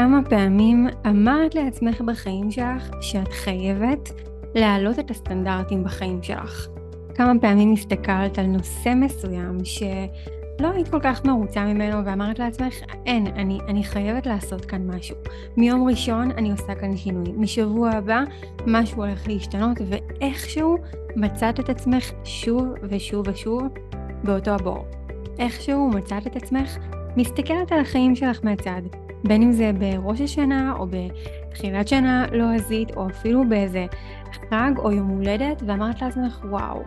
[0.00, 4.10] כמה פעמים אמרת לעצמך בחיים שלך שאת חייבת
[4.54, 6.68] להעלות את הסטנדרטים בחיים שלך?
[7.14, 12.74] כמה פעמים הסתכלת על נושא מסוים שלא היית כל כך מרוצה ממנו ואמרת לעצמך,
[13.06, 15.16] אין, אני, אני חייבת לעשות כאן משהו.
[15.56, 17.32] מיום ראשון אני עושה כאן שינוי.
[17.36, 18.22] משבוע הבא
[18.66, 20.76] משהו הולך להשתנות ואיכשהו
[21.16, 23.62] מצאת את עצמך שוב ושוב ושוב
[24.24, 24.84] באותו הבור.
[25.38, 26.76] איכשהו מצאת את עצמך
[27.16, 29.09] מסתכלת על החיים שלך מהצד.
[29.24, 33.86] בין אם זה בראש השנה או בתחילת שנה לועזית או אפילו באיזה
[34.32, 36.82] חג או יום הולדת ואמרת לעצמך וואו,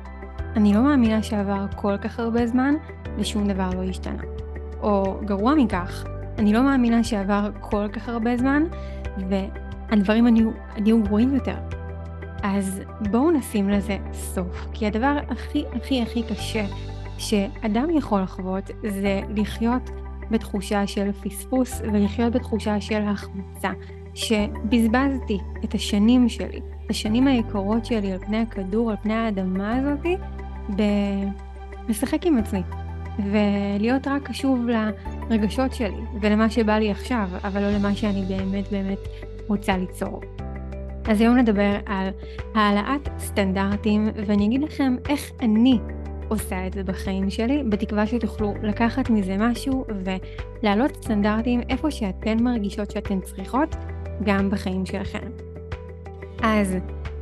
[0.55, 2.73] אני לא מאמינה שעבר כל כך הרבה זמן
[3.17, 4.23] ושום דבר לא השתנה.
[4.81, 6.05] או גרוע מכך,
[6.37, 8.63] אני לא מאמינה שעבר כל כך הרבה זמן
[9.29, 10.27] והדברים
[10.77, 11.55] נהיו גרועים יותר.
[12.43, 12.81] אז
[13.11, 16.65] בואו נשים לזה סוף, כי הדבר הכי הכי הכי קשה
[17.17, 19.89] שאדם יכול לחוות זה לחיות
[20.31, 23.71] בתחושה של פספוס ולחיות בתחושה של החמצה,
[24.13, 30.17] שבזבזתי את השנים שלי, את השנים היקרות שלי על פני הכדור, על פני האדמה הזאתי,
[31.87, 32.61] בלשחק עם עצמי,
[33.19, 34.67] ולהיות רק קשוב
[35.29, 38.99] לרגשות שלי ולמה שבא לי עכשיו, אבל לא למה שאני באמת באמת
[39.47, 40.21] רוצה ליצור.
[41.07, 42.09] אז היום נדבר על
[42.55, 45.79] העלאת סטנדרטים, ואני אגיד לכם איך אני
[46.33, 52.91] עושה את זה בחיים שלי, בתקווה שתוכלו לקחת מזה משהו ולהעלות סטנדרטים איפה שאתן מרגישות
[52.91, 53.75] שאתן צריכות,
[54.23, 55.27] גם בחיים שלכם.
[56.41, 56.77] אז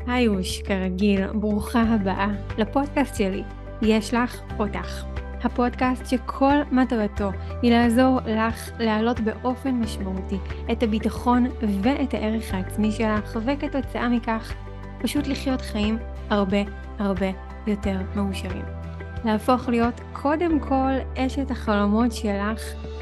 [0.08, 3.44] היוש, כרגיל, ברוכה הבאה לפודקאסט שלי,
[3.82, 5.04] יש לך אותך.
[5.44, 7.30] הפודקאסט שכל מטרתו
[7.62, 10.38] היא לעזור לך להעלות באופן משמעותי
[10.72, 11.48] את הביטחון
[11.82, 14.54] ואת הערך העצמי שלך, וכתוצאה מכך
[15.02, 15.98] פשוט לחיות חיים
[16.30, 16.62] הרבה
[17.00, 17.30] הרבה
[17.68, 18.81] יותר מאושרים.
[19.26, 22.62] להפוך להיות קודם כל אשת החלומות שלך,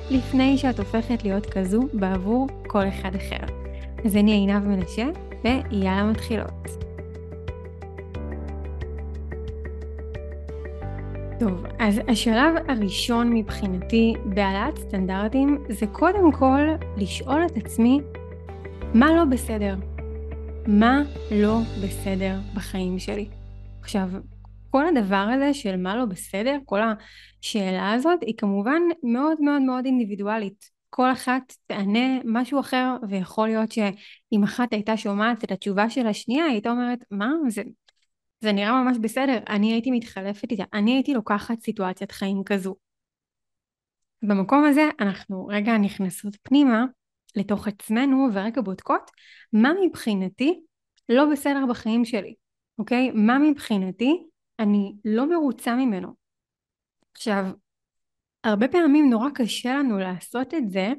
[0.10, 3.56] לפני שאת הופכת להיות כזו בעבור כל אחד אחר.
[4.06, 5.08] אז אני עינב מנשה,
[5.44, 6.68] ויאללה מתחילות.
[11.40, 16.62] טוב, אז השלב הראשון מבחינתי בהעלאת סטנדרטים זה קודם כל
[16.98, 18.02] לשאול את עצמי
[18.94, 19.76] מה לא בסדר.
[20.68, 23.26] מה לא בסדר בחיים שלי.
[23.82, 24.10] עכשיו,
[24.72, 26.80] כל הדבר הזה של מה לא בסדר, כל
[27.42, 30.80] השאלה הזאת היא כמובן מאוד מאוד מאוד אינדיבידואלית.
[30.90, 36.46] כל אחת תענה משהו אחר ויכול להיות שאם אחת הייתה שומעת את התשובה של השנייה
[36.46, 37.62] היא הייתה אומרת מה זה,
[38.42, 42.76] זה נראה ממש בסדר, אני הייתי מתחלפת איתה, אני הייתי לוקחת סיטואציית חיים כזו.
[44.22, 46.86] במקום הזה אנחנו רגע נכנסות פנימה
[47.36, 49.12] לתוך עצמנו ורגע בודקות
[49.54, 50.60] מה מבחינתי
[51.10, 52.34] לא בסדר בחיים שלי,
[52.80, 53.12] אוקיי?
[53.12, 54.24] מה מבחינתי
[54.60, 56.14] אני לא מרוצה ממנו.
[57.14, 57.46] עכשיו,
[58.44, 60.94] הרבה פעמים נורא קשה לנו לעשות את זה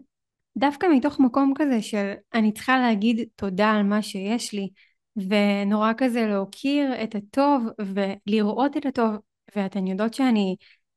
[0.56, 4.68] דווקא מתוך מקום כזה של אני צריכה להגיד תודה על מה שיש לי
[5.16, 9.10] ונורא כזה להוקיר את הטוב ולראות את הטוב
[9.56, 10.56] ואתן יודעות שאני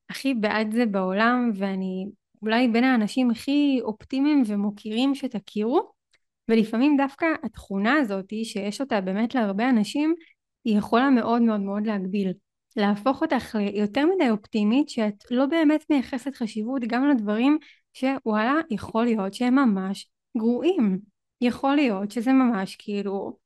[0.09, 2.06] הכי בעד זה בעולם ואני
[2.41, 5.91] אולי בין האנשים הכי אופטימיים ומוקירים שתכירו
[6.50, 10.16] ולפעמים דווקא התכונה הזאת שיש אותה באמת להרבה אנשים
[10.66, 12.31] היא יכולה מאוד מאוד מאוד להגביל
[12.75, 17.57] להפוך אותך ליותר מדי אופטימית שאת לא באמת מייחסת חשיבות גם לדברים
[17.94, 21.00] שוואלה יכול להיות שהם ממש גרועים.
[21.41, 23.38] יכול להיות שזה ממש כאילו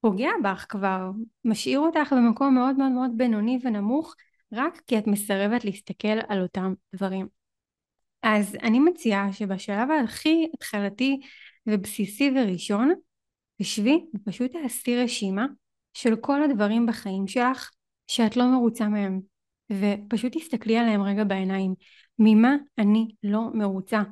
[0.00, 1.10] פוגע בך כבר
[1.44, 4.14] משאיר אותך במקום מאוד מאוד מאוד בינוני ונמוך
[4.52, 7.26] רק כי את מסרבת להסתכל על אותם דברים.
[8.22, 11.20] אז אני מציעה שבשלב הכי התחלתי
[11.66, 12.94] ובסיסי וראשון
[13.60, 15.46] תשבי ופשוט תעשי רשימה
[15.94, 17.70] של כל הדברים בחיים שלך
[18.10, 19.20] שאת לא מרוצה מהם
[19.72, 21.74] ופשוט תסתכלי עליהם רגע בעיניים.
[22.18, 24.02] ממה אני לא מרוצה?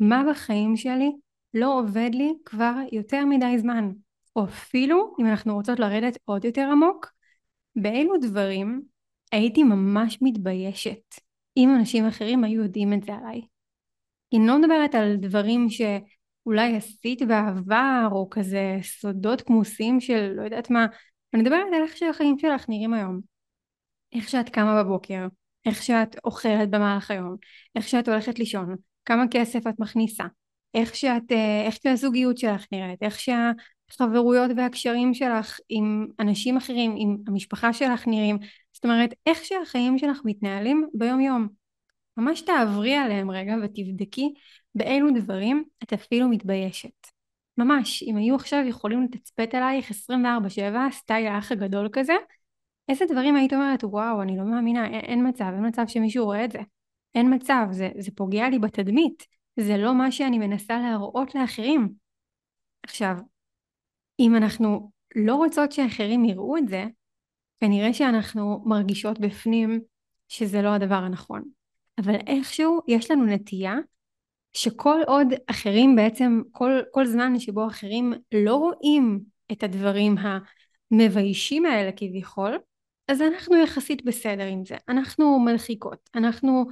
[0.00, 1.12] מה בחיים שלי
[1.54, 3.90] לא עובד לי כבר יותר מדי זמן?
[4.36, 7.06] או אפילו אם אנחנו רוצות לרדת עוד יותר עמוק
[7.76, 8.82] באילו דברים
[9.32, 11.14] הייתי ממש מתביישת
[11.56, 13.40] אם אנשים אחרים היו יודעים את זה עליי?
[14.34, 20.70] אני לא מדברת על דברים שאולי עשית בעבר או כזה סודות כמוסים של לא יודעת
[20.70, 20.86] מה.
[21.34, 23.20] אני מדברת על איך שהחיים שלך נראים היום
[24.12, 25.26] איך שאת קמה בבוקר,
[25.66, 27.36] איך שאת אוכלת במהלך היום,
[27.76, 30.24] איך שאת הולכת לישון, כמה כסף את מכניסה,
[30.74, 37.16] איך שאת, אה, איך שהזוגיות שלך נראית, איך שהחברויות והקשרים שלך עם אנשים אחרים, עם
[37.26, 38.38] המשפחה שלך נראים,
[38.72, 41.48] זאת אומרת איך שהחיים שלך מתנהלים ביום יום.
[42.16, 44.34] ממש תעברי עליהם רגע ותבדקי
[44.74, 47.06] באילו דברים את אפילו מתביישת.
[47.58, 52.12] ממש, אם היו עכשיו יכולים לתצפת עלייך 24/7 סטייל האח הגדול כזה,
[52.88, 56.44] איזה דברים היית אומרת וואו אני לא מאמינה אין, אין מצב אין מצב שמישהו רואה
[56.44, 56.58] את זה
[57.14, 59.26] אין מצב זה, זה פוגע לי בתדמית
[59.60, 61.88] זה לא מה שאני מנסה להראות לאחרים
[62.82, 63.16] עכשיו,
[64.20, 66.84] אם אנחנו לא רוצות שאחרים יראו את זה,
[67.60, 69.80] כנראה שאנחנו מרגישות בפנים
[70.28, 71.42] שזה לא הדבר הנכון.
[71.98, 73.74] אבל איכשהו יש לנו נטייה
[74.52, 79.20] שכל עוד אחרים בעצם, כל, כל זמן שבו אחרים לא רואים
[79.52, 80.14] את הדברים
[80.92, 82.58] המביישים האלה כביכול,
[83.08, 84.76] אז אנחנו יחסית בסדר עם זה.
[84.88, 86.66] אנחנו מלחיקות, אנחנו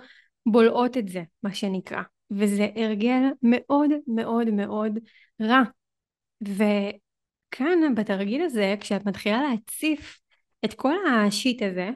[0.47, 2.03] בולעות את זה, מה שנקרא.
[2.31, 4.99] וזה הרגל מאוד מאוד מאוד
[5.43, 5.63] רע.
[6.43, 10.21] וכאן בתרגיל הזה, כשאת מתחילה להציף
[10.65, 11.91] את כל השיט הזה,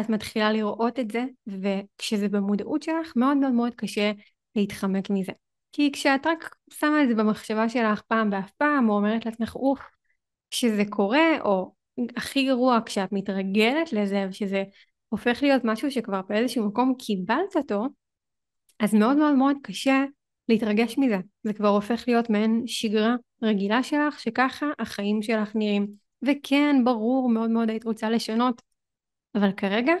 [0.00, 4.12] את מתחילה לראות את זה, וכשזה במודעות שלך, מאוד מאוד מאוד קשה
[4.56, 5.32] להתחמק מזה.
[5.72, 9.80] כי כשאת רק שמה את זה במחשבה שלך פעם באף פעם, או אומרת לעצמך, אוף,
[10.50, 11.72] כשזה קורה, או
[12.16, 14.64] הכי גרוע, כשאת מתרגלת לזה, ושזה
[15.08, 17.86] הופך להיות משהו שכבר באיזשהו מקום קיבלת אותו,
[18.80, 20.04] אז מאוד מאוד מאוד קשה
[20.48, 21.18] להתרגש מזה.
[21.42, 25.86] זה כבר הופך להיות מעין שגרה רגילה שלך, שככה החיים שלך נראים.
[26.22, 28.62] וכן, ברור, מאוד מאוד היית רוצה לשנות,
[29.34, 29.92] אבל כרגע,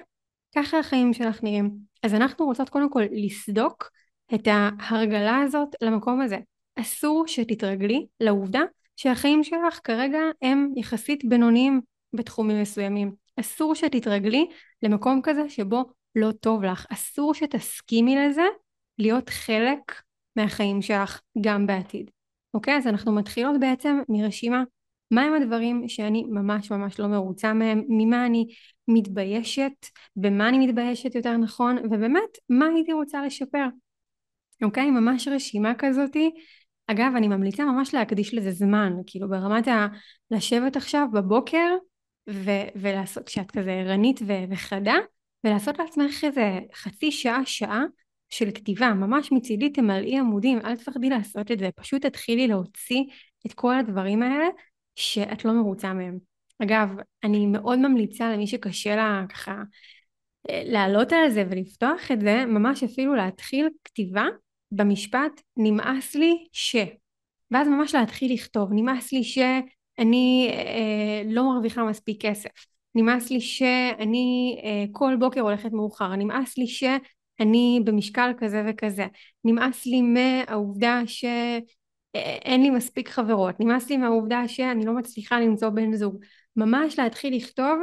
[0.54, 1.70] ככה החיים שלך נראים.
[2.02, 3.90] אז אנחנו רוצות קודם כל לסדוק
[4.34, 6.38] את ההרגלה הזאת למקום הזה.
[6.76, 8.60] אסור שתתרגלי לעובדה
[8.96, 11.80] שהחיים שלך כרגע הם יחסית בינוניים
[12.12, 13.14] בתחומים מסוימים.
[13.40, 14.46] אסור שתתרגלי
[14.82, 15.84] למקום כזה שבו
[16.16, 16.86] לא טוב לך.
[16.92, 18.46] אסור שתסכימי לזה
[18.98, 20.02] להיות חלק
[20.36, 22.10] מהחיים שלך גם בעתיד.
[22.54, 22.76] אוקיי?
[22.76, 24.64] אז אנחנו מתחילות בעצם מרשימה
[25.10, 28.46] מהם הדברים שאני ממש ממש לא מרוצה מהם, ממה אני
[28.88, 33.66] מתביישת, במה אני מתביישת יותר נכון, ובאמת מה הייתי רוצה לשפר.
[34.62, 34.90] אוקיי?
[34.90, 36.30] ממש רשימה כזאתי.
[36.86, 39.86] אגב, אני ממליצה ממש להקדיש לזה זמן, כאילו ברמת ה...
[40.30, 41.76] לשבת עכשיו בבוקר
[42.30, 44.94] ו- ולעשות, כשאת כזה ערנית ו- וחדה,
[45.44, 47.82] ולעשות לעצמך איזה חצי שעה, שעה
[48.28, 53.02] של כתיבה, ממש מצידי תמלאי עמודים, אל תפחדי לעשות את זה, פשוט תתחילי להוציא
[53.46, 54.46] את כל הדברים האלה
[54.94, 56.18] שאת לא מרוצה מהם.
[56.62, 56.88] אגב,
[57.24, 59.62] אני מאוד ממליצה למי שקשה לה ככה
[60.50, 64.26] אה, לעלות על זה ולפתוח את זה, ממש אפילו להתחיל כתיבה
[64.72, 66.76] במשפט נמאס לי ש...
[67.50, 72.50] ואז ממש להתחיל לכתוב, נמאס לי שאני אה, לא מרוויחה מספיק כסף,
[72.94, 79.06] נמאס לי שאני אה, כל בוקר הולכת מאוחר, נמאס לי שאני במשקל כזה וכזה,
[79.44, 85.94] נמאס לי מהעובדה שאין לי מספיק חברות, נמאס לי מהעובדה שאני לא מצליחה למצוא בן
[85.94, 86.18] זוג,
[86.56, 87.78] ממש להתחיל לכתוב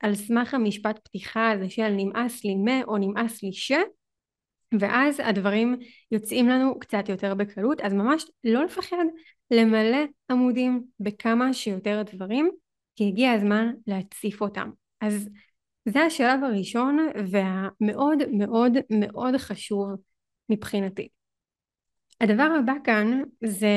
[0.00, 3.72] על סמך המשפט פתיחה הזה של נמאס לי מ או נמאס לי ש
[4.80, 5.76] ואז הדברים
[6.10, 9.04] יוצאים לנו קצת יותר בקלות, אז ממש לא לפחד
[9.50, 9.98] למלא
[10.30, 12.50] עמודים בכמה שיותר דברים,
[12.96, 14.70] כי הגיע הזמן להציף אותם.
[15.00, 15.28] אז
[15.84, 19.88] זה השלב הראשון והמאוד מאוד מאוד חשוב
[20.48, 21.08] מבחינתי.
[22.20, 23.68] הדבר הבא כאן זה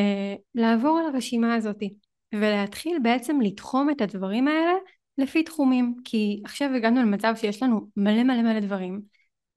[0.56, 1.94] לעבור על הרשימה הזאתי
[2.36, 4.74] ולהתחיל בעצם לתחום את הדברים האלה
[5.18, 9.02] לפי תחומים כי עכשיו הגענו למצב שיש לנו מלא מלא מלא דברים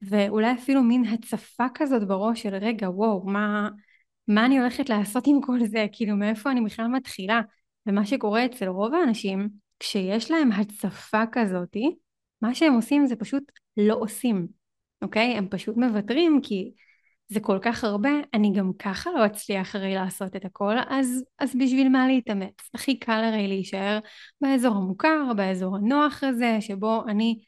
[0.09, 3.69] ואולי אפילו מין הצפה כזאת בראש של רגע וואו מה,
[4.29, 5.87] מה אני הולכת לעשות עם כל זה?
[5.93, 7.41] כאילו מאיפה אני בכלל מתחילה?
[7.87, 9.49] ומה שקורה אצל רוב האנשים
[9.81, 11.95] כשיש להם הצפה כזאתי
[12.43, 13.43] מה שהם עושים זה פשוט
[13.77, 14.47] לא עושים
[15.03, 15.37] אוקיי?
[15.37, 16.73] הם פשוט מוותרים כי
[17.29, 21.57] זה כל כך הרבה אני גם ככה לא אצליח הרי לעשות את הכל אז, אז
[21.57, 22.71] בשביל מה להתאמץ?
[22.75, 23.99] הכי קל הרי להישאר
[24.41, 27.39] באזור המוכר באזור הנוח הזה שבו אני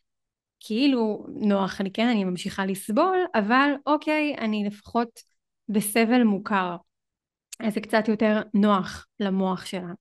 [0.60, 5.08] כאילו נוח לי, כן, אני ממשיכה לסבול, אבל אוקיי, אני לפחות
[5.68, 6.76] בסבל מוכר.
[7.60, 9.94] אז זה קצת יותר נוח למוח שלנו.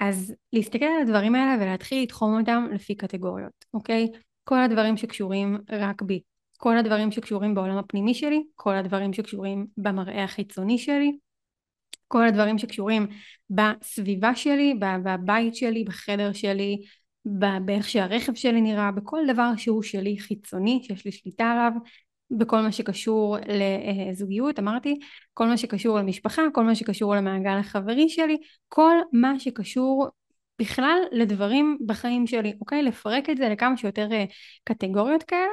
[0.00, 4.08] אז להסתכל על הדברים האלה ולהתחיל לתחום אותם לפי קטגוריות, אוקיי?
[4.44, 6.20] כל הדברים שקשורים רק בי,
[6.56, 11.18] כל הדברים שקשורים בעולם הפנימי שלי, כל הדברים שקשורים במראה החיצוני שלי,
[12.08, 13.06] כל הדברים שקשורים
[13.50, 14.74] בסביבה שלי,
[15.04, 16.82] בבית שלי, בחדר שלי,
[17.64, 21.72] באיך שהרכב שלי נראה, בכל דבר שהוא שלי חיצוני, שיש לי שליטה עליו,
[22.30, 24.98] בכל מה שקשור לזוגיות, אמרתי,
[25.34, 28.36] כל מה שקשור למשפחה, כל מה שקשור למעגל החברי שלי,
[28.68, 30.08] כל מה שקשור
[30.58, 32.82] בכלל לדברים בחיים שלי, אוקיי?
[32.82, 34.24] לפרק את זה לכמה שיותר אה,
[34.64, 35.52] קטגוריות כאלה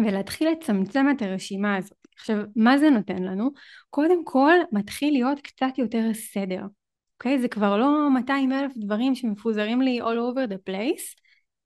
[0.00, 1.98] ולהתחיל לצמצם את הרשימה הזאת.
[2.16, 3.50] עכשיו, מה זה נותן לנו?
[3.90, 6.62] קודם כל, מתחיל להיות קצת יותר סדר.
[7.18, 7.38] אוקיי?
[7.38, 11.20] זה כבר לא 200 אלף דברים שמפוזרים לי all over the place,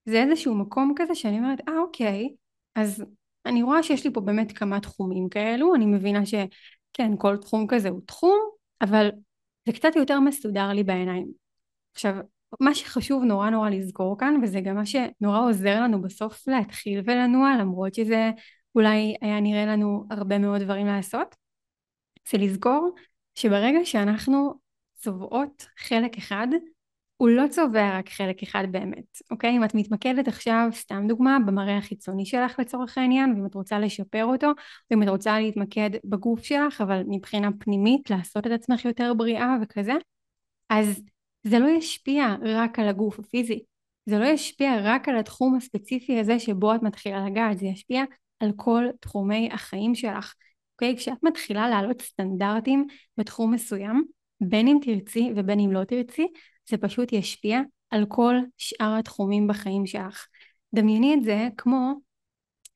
[0.05, 2.29] זה איזשהו מקום כזה שאני אומרת, אה אוקיי,
[2.75, 3.03] אז
[3.45, 7.89] אני רואה שיש לי פה באמת כמה תחומים כאלו, אני מבינה שכן, כל תחום כזה
[7.89, 8.39] הוא תחום,
[8.81, 9.09] אבל
[9.65, 11.31] זה קצת יותר מסודר לי בעיניים.
[11.93, 12.15] עכשיו,
[12.59, 17.57] מה שחשוב נורא נורא לזכור כאן, וזה גם מה שנורא עוזר לנו בסוף להתחיל ולנוע,
[17.59, 18.31] למרות שזה
[18.75, 21.35] אולי היה נראה לנו הרבה מאוד דברים לעשות,
[22.31, 22.95] זה לזכור
[23.35, 24.62] שברגע שאנחנו
[25.03, 26.47] צובעות חלק אחד,
[27.17, 29.57] הוא לא צובע רק חלק אחד באמת, אוקיי?
[29.57, 34.25] אם את מתמקדת עכשיו, סתם דוגמה, במראה החיצוני שלך לצורך העניין, ואם את רוצה לשפר
[34.25, 34.51] אותו,
[34.91, 39.93] ואם את רוצה להתמקד בגוף שלך, אבל מבחינה פנימית, לעשות את עצמך יותר בריאה וכזה,
[40.69, 41.01] אז
[41.43, 43.63] זה לא ישפיע רק על הגוף הפיזי,
[44.05, 48.03] זה לא ישפיע רק על התחום הספציפי הזה שבו את מתחילה לגעת, זה ישפיע
[48.39, 50.33] על כל תחומי החיים שלך.
[50.73, 50.97] אוקיי?
[50.97, 54.05] כשאת מתחילה להעלות סטנדרטים בתחום מסוים,
[54.41, 56.27] בין אם תרצי ובין אם לא תרצי,
[56.69, 60.27] זה פשוט ישפיע על כל שאר התחומים בחיים שלך.
[60.75, 61.93] דמייני את זה כמו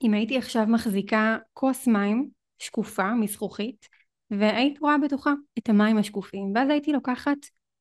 [0.04, 3.88] אם הייתי עכשיו מחזיקה כוס מים שקופה מזכוכית
[4.32, 7.38] והיית רואה בתוכה את המים השקופים ואז הייתי לוקחת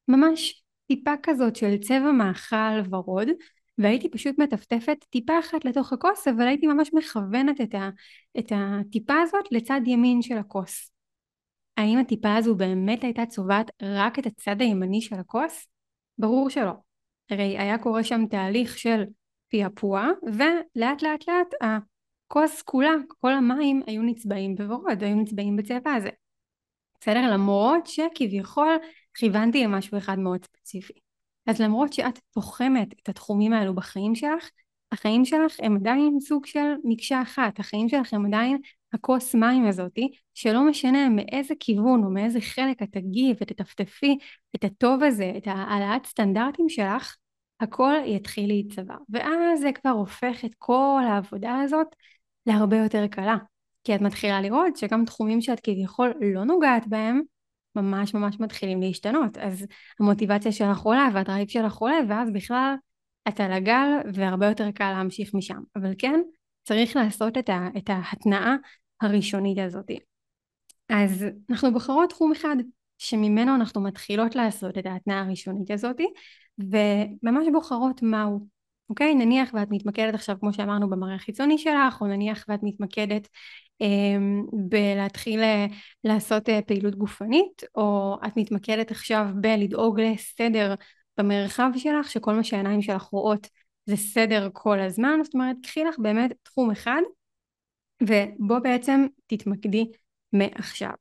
[0.08, 3.28] ממש טיפה כזאת של צבע מאכל ורוד
[3.78, 7.90] והייתי פשוט מטפטפת טיפה אחת לתוך הכוס אבל הייתי ממש מכוונת את, ה,
[8.38, 10.95] את הטיפה הזאת לצד ימין של הכוס.
[11.76, 15.66] האם הטיפה הזו באמת הייתה צובעת רק את הצד הימני של הכוס?
[16.18, 16.72] ברור שלא.
[17.30, 19.04] הרי היה קורה שם תהליך של
[19.50, 22.90] פעפוע ולאט לאט לאט הכוס כולה,
[23.20, 26.10] כל המים היו נצבעים בוורוד, היו נצבעים בצבע הזה.
[27.00, 27.30] בסדר?
[27.32, 28.76] למרות שכביכול
[29.14, 30.92] כיוונתי למשהו אחד מאוד ספציפי.
[31.46, 34.50] אז למרות שאת תוחמת את התחומים האלו בחיים שלך,
[34.92, 38.58] החיים שלך הם עדיין סוג של מקשה אחת, החיים שלך הם עדיין
[38.96, 44.18] הכוס מים הזאתי, שלא משנה מאיזה כיוון או מאיזה חלק את תגיעי ותטפטפי
[44.56, 47.16] את הטוב הזה, את העלאת סטנדרטים שלך,
[47.60, 48.94] הכל יתחיל להיצבע.
[49.08, 51.86] ואז זה כבר הופך את כל העבודה הזאת
[52.46, 53.36] להרבה יותר קלה.
[53.84, 57.20] כי את מתחילה לראות שגם תחומים שאת כביכול לא נוגעת בהם,
[57.74, 59.38] ממש ממש מתחילים להשתנות.
[59.38, 59.66] אז
[60.00, 62.74] המוטיבציה שלך עולה והדרייב שלך עולה, ואז בכלל
[63.28, 65.60] את על הגל והרבה יותר קל להמשיך משם.
[65.76, 66.20] אבל כן,
[66.64, 68.56] צריך לעשות את, ה, את ההתנעה
[69.00, 69.90] הראשונית הזאת.
[70.88, 72.56] אז אנחנו בוחרות תחום אחד
[72.98, 76.00] שממנו אנחנו מתחילות לעשות את ההתנעה הראשונית הזאת
[76.58, 78.56] וממש בוחרות מהו.
[78.90, 79.14] אוקיי?
[79.14, 83.28] נניח ואת מתמקדת עכשיו כמו שאמרנו במראה החיצוני שלך או נניח ואת מתמקדת
[83.82, 84.16] אה,
[84.68, 85.66] בלהתחיל אה,
[86.04, 90.74] לעשות אה, פעילות גופנית או את מתמקדת עכשיו בלדאוג לסדר
[91.18, 93.48] במרחב שלך שכל מה שהעיניים שלך רואות
[93.86, 97.00] זה סדר כל הזמן זאת אומרת קחי לך באמת תחום אחד
[98.02, 99.90] ובו בעצם תתמקדי
[100.32, 100.92] מעכשיו.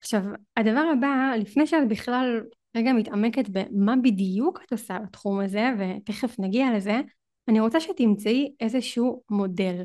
[0.00, 0.20] עכשיו
[0.56, 2.40] הדבר הבא לפני שאת בכלל
[2.76, 7.00] רגע מתעמקת במה בדיוק את עושה בתחום הזה ותכף נגיע לזה
[7.48, 9.82] אני רוצה שתמצאי איזשהו מודל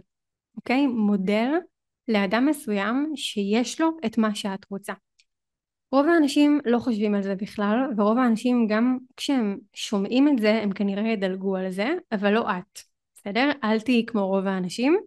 [0.58, 1.50] אוקיי מודל
[2.08, 4.94] לאדם מסוים שיש לו את מה שאת רוצה
[5.92, 10.72] רוב האנשים לא חושבים על זה בכלל ורוב האנשים גם כשהם שומעים את זה הם
[10.72, 12.80] כנראה ידלגו על זה אבל לא את
[13.16, 13.52] בסדר?
[13.64, 14.98] אל תהיי כמו רוב האנשים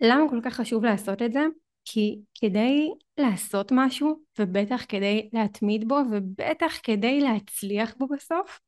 [0.00, 1.44] למה כל כך חשוב לעשות את זה?
[1.84, 8.60] כי כדי לעשות משהו, ובטח כדי להתמיד בו, ובטח כדי להצליח בו בסוף,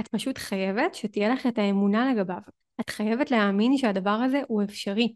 [0.00, 2.40] את פשוט חייבת שתהיה לך את האמונה לגביו.
[2.80, 5.14] את חייבת להאמין שהדבר הזה הוא אפשרי.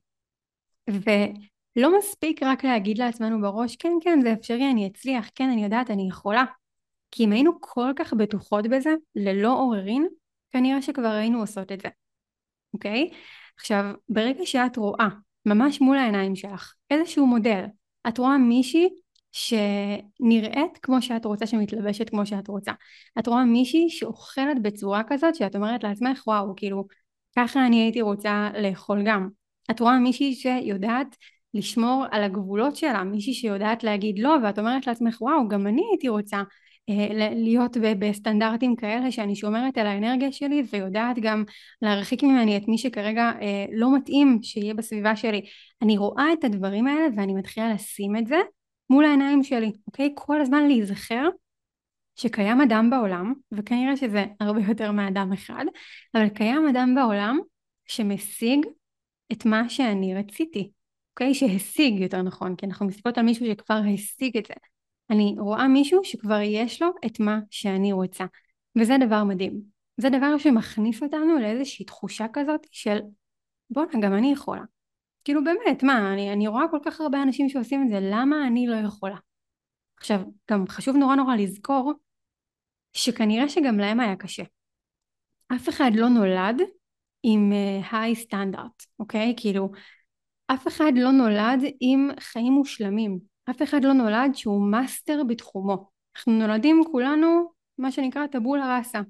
[0.89, 5.91] ולא מספיק רק להגיד לעצמנו בראש, כן, כן, זה אפשרי, אני אצליח, כן, אני יודעת,
[5.91, 6.45] אני יכולה.
[7.11, 10.09] כי אם היינו כל כך בטוחות בזה, ללא עוררין,
[10.51, 11.89] כנראה שכבר היינו עושות את זה,
[12.75, 13.11] אוקיי?
[13.59, 15.09] עכשיו, ברגע שאת רואה
[15.49, 17.65] ממש מול העיניים שלך, איזשהו מודל.
[18.09, 18.89] את רואה מישהי
[19.33, 22.73] שנראית כמו שאת רוצה, שמתלבשת כמו שאת רוצה.
[23.19, 26.85] את רואה מישהי שאוכלת בצורה כזאת שאת אומרת לעצמך, וואו, כאילו,
[27.37, 29.29] ככה אני הייתי רוצה לאכול גם.
[29.71, 31.17] את רואה מישהי שיודעת
[31.55, 36.09] לשמור על הגבולות שלה, מישהי שיודעת להגיד לא, ואת אומרת לעצמך, וואו, גם אני הייתי
[36.09, 36.43] רוצה
[37.35, 41.45] להיות בסטנדרטים כאלה שאני שומרת על האנרגיה שלי ויודעת גם
[41.83, 45.41] להרחיק ממני את מי שכרגע אה, לא מתאים שיהיה בסביבה שלי.
[45.83, 48.37] אני רואה את הדברים האלה ואני מתחילה לשים את זה
[48.91, 50.13] מול העיניים שלי, אוקיי?
[50.15, 51.29] כל הזמן להיזכר
[52.17, 55.65] שקיים אדם בעולם, וכנראה שזה הרבה יותר מאדם אחד,
[56.15, 57.39] אבל קיים אדם בעולם
[57.87, 58.67] שמשיג
[59.33, 60.71] את מה שאני רציתי,
[61.11, 61.35] אוקיי?
[61.35, 64.55] שהשיג יותר נכון, כי אנחנו מסתכלות על מישהו שכבר השיג את זה.
[65.11, 68.25] אני רואה מישהו שכבר יש לו את מה שאני רוצה
[68.79, 69.61] וזה דבר מדהים.
[69.97, 72.99] זה דבר שמכניס אותנו לאיזושהי תחושה כזאת של
[73.71, 74.63] בואנה גם אני יכולה.
[75.25, 78.67] כאילו באמת מה אני, אני רואה כל כך הרבה אנשים שעושים את זה למה אני
[78.67, 79.17] לא יכולה?
[79.97, 81.93] עכשיו גם חשוב נורא נורא לזכור
[82.93, 84.43] שכנראה שגם להם היה קשה.
[85.57, 86.63] אף אחד לא נולד
[87.23, 87.53] עם
[87.91, 89.35] היי uh, סטנדרט אוקיי?
[89.37, 89.71] כאילו
[90.47, 93.19] אף אחד לא נולד עם חיים מושלמים
[93.51, 95.91] אף אחד לא נולד שהוא מאסטר בתחומו.
[96.17, 99.01] אנחנו נולדים כולנו מה שנקרא טבולה ראסה.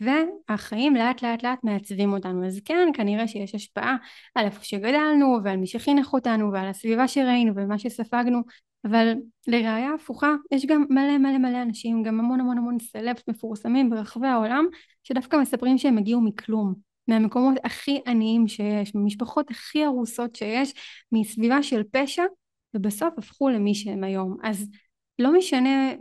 [0.00, 2.46] והחיים לאט לאט לאט מעצבים אותנו.
[2.46, 3.96] אז כן, כנראה שיש השפעה
[4.34, 8.42] על איפה שגדלנו ועל מי שחינך אותנו ועל הסביבה שראינו ומה שספגנו,
[8.84, 9.14] אבל
[9.46, 14.26] לראיה הפוכה יש גם מלא מלא מלא אנשים, גם המון המון המון סלבס מפורסמים ברחבי
[14.26, 14.66] העולם,
[15.02, 16.74] שדווקא מספרים שהם הגיעו מכלום,
[17.08, 20.74] מהמקומות הכי עניים שיש, ממשפחות הכי הרוסות שיש,
[21.12, 22.22] מסביבה של פשע,
[22.74, 24.36] ובסוף הפכו למי שהם היום.
[24.42, 24.70] אז
[25.18, 25.92] לא משנה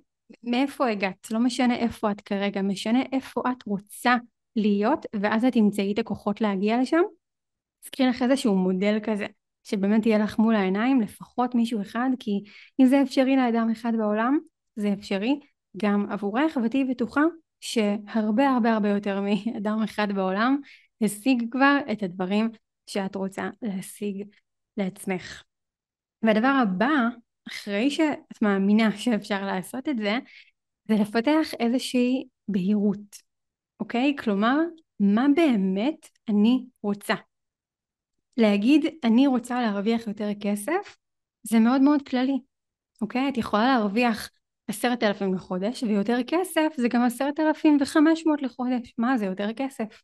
[0.44, 4.16] מאיפה הגעת, לא משנה איפה את כרגע, משנה איפה את רוצה
[4.56, 7.02] להיות, ואז את תמצאי את הכוחות להגיע לשם.
[7.82, 9.26] תזכרי לך איזשהו מודל כזה,
[9.64, 12.44] שבאמת יהיה לך מול העיניים, לפחות מישהו אחד, כי
[12.80, 14.38] אם זה אפשרי לאדם אחד בעולם,
[14.76, 15.40] זה אפשרי
[15.78, 17.22] גם עבורך, ותהיי בטוחה
[17.60, 20.58] שהרבה הרבה הרבה יותר מאדם אחד בעולם
[21.02, 22.50] השיג כבר את הדברים
[22.86, 24.28] שאת רוצה להשיג
[24.78, 25.44] לעצמך.
[26.22, 26.96] והדבר הבא
[27.48, 30.20] אחרי שאת מאמינה שאפשר לעשות את זה,
[30.88, 33.18] זה לפתח איזושהי בהירות,
[33.80, 34.16] אוקיי?
[34.20, 34.58] כלומר,
[35.00, 37.16] מה באמת אני רוצה?
[38.38, 40.98] להגיד אני רוצה להרוויח יותר כסף
[41.44, 42.40] זה מאוד מאוד כללי,
[43.02, 43.30] אוקיי?
[43.30, 44.30] את יכולה להרוויח
[44.68, 49.54] עשרת אלפים לחודש ויותר כסף זה גם עשרת אלפים וחמש מאות לחודש, מה זה יותר
[49.54, 50.02] כסף?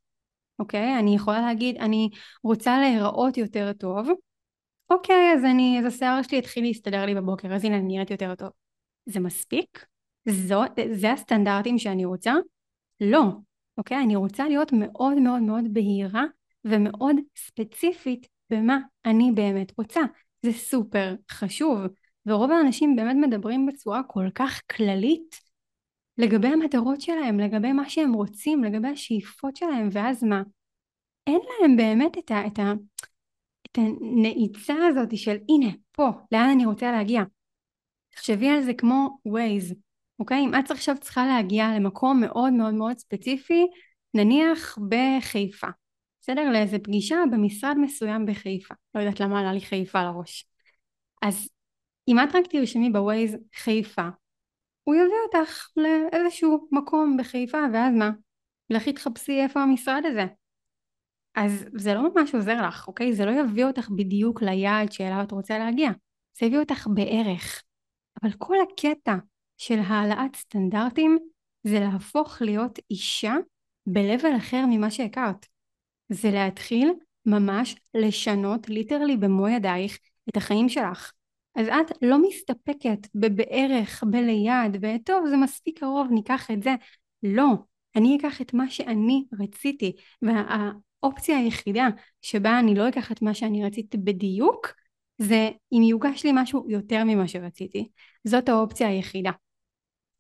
[0.60, 1.00] אוקיי?
[1.00, 2.10] אני יכולה להגיד אני
[2.44, 4.10] רוצה להיראות יותר טוב
[4.92, 8.36] אוקיי, אז אני, אז השיער שלי התחיל להסתדר לי בבוקר, אז הנה אני נראית יותר
[8.36, 8.50] טוב.
[9.06, 9.86] זה מספיק?
[10.30, 12.34] זו, זה הסטנדרטים שאני רוצה?
[13.02, 13.24] לא.
[13.78, 13.98] אוקיי?
[13.98, 16.24] אני רוצה להיות מאוד מאוד מאוד בהירה
[16.66, 20.02] ומאוד ספציפית במה אני באמת רוצה.
[20.46, 21.80] זה סופר חשוב.
[22.26, 25.40] ורוב האנשים באמת מדברים בצורה כל כך כללית
[26.18, 30.44] לגבי המטרות שלהם, לגבי מה שהם רוצים, לגבי השאיפות שלהם, ואז מה?
[31.28, 32.48] אין להם באמת את ה...
[32.48, 32.74] את ה
[33.72, 37.22] את הנעיצה הזאת של הנה, פה, לאן אני רוצה להגיע.
[38.10, 39.76] תחשבי על זה כמו ווייז,
[40.20, 40.38] אוקיי?
[40.38, 43.68] אם את עכשיו צריכה להגיע למקום מאוד מאוד מאוד ספציפי,
[44.14, 45.68] נניח בחיפה,
[46.22, 46.50] בסדר?
[46.52, 48.74] לאיזה פגישה במשרד מסוים בחיפה.
[48.96, 50.46] לא יודעת למה עלה לי חיפה לראש.
[51.22, 51.50] אז
[52.08, 54.08] אם את רק תרשמי בווייז חיפה,
[54.84, 58.12] הוא יביא אותך לאיזשהו מקום בחיפה, ואז מה?
[58.70, 60.26] לכי תחפשי איפה המשרד הזה.
[61.36, 63.14] אז זה לא ממש עוזר לך, אוקיי?
[63.14, 65.92] זה לא יביא אותך בדיוק ליעד שאליו את רוצה להגיע.
[66.40, 67.64] זה יביא אותך בערך.
[68.24, 69.16] אבל כל הקטע
[69.58, 71.18] של העלאת סטנדרטים
[71.64, 73.36] זה להפוך להיות אישה
[73.86, 75.46] ב-level אחר ממה שהכרת.
[76.10, 76.94] זה להתחיל
[77.26, 81.12] ממש לשנות ליטרלי במו ידייך את החיים שלך.
[81.56, 86.76] אז את לא מסתפקת בבערך, בליד, וטוב זה מספיק קרוב ניקח את זה.
[87.24, 87.48] לא,
[87.96, 90.72] אני אקח את מה שאני רציתי, וה...
[91.04, 91.88] האופציה היחידה
[92.22, 94.74] שבה אני לא אקח את מה שאני רציתי בדיוק
[95.18, 97.90] זה אם יוגש לי משהו יותר ממה שרציתי.
[98.24, 99.32] זאת האופציה היחידה.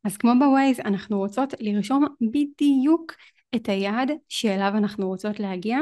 [0.03, 3.13] אז כמו בווייז אנחנו רוצות לרשום בדיוק
[3.55, 5.79] את היעד שאליו אנחנו רוצות להגיע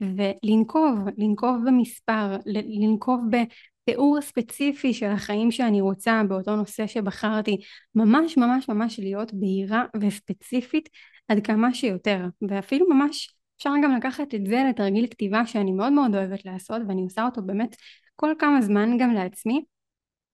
[0.00, 7.56] ולנקוב, לנקוב במספר, לנקוב בתיאור ספציפי של החיים שאני רוצה באותו נושא שבחרתי,
[7.94, 10.88] ממש ממש ממש להיות בהירה וספציפית
[11.28, 16.14] עד כמה שיותר, ואפילו ממש אפשר גם לקחת את זה לתרגיל כתיבה שאני מאוד מאוד
[16.14, 17.76] אוהבת לעשות ואני עושה אותו באמת
[18.16, 19.64] כל כמה זמן גם לעצמי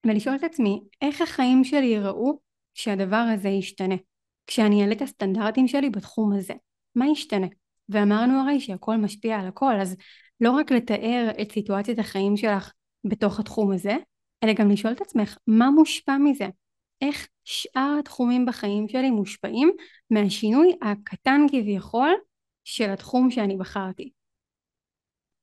[0.07, 2.41] ולשאול את עצמי איך החיים שלי ייראו
[2.75, 3.95] כשהדבר הזה ישתנה?
[4.47, 6.55] כשאני אעלה את הסטנדרטים שלי בתחום הזה
[6.95, 7.47] מה ישתנה?
[7.89, 9.97] ואמרנו הרי שהכל משפיע על הכל אז
[10.41, 12.73] לא רק לתאר את סיטואציית החיים שלך
[13.05, 13.97] בתוך התחום הזה
[14.45, 16.49] אלא גם לשאול את עצמך מה מושפע מזה?
[17.01, 19.71] איך שאר התחומים בחיים שלי מושפעים
[20.11, 22.11] מהשינוי הקטן כביכול
[22.69, 24.11] של התחום שאני בחרתי.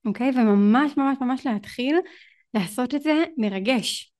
[0.05, 0.29] אוקיי?
[0.29, 1.95] וממש ממש ממש להתחיל
[2.53, 4.13] לעשות את זה מרגש.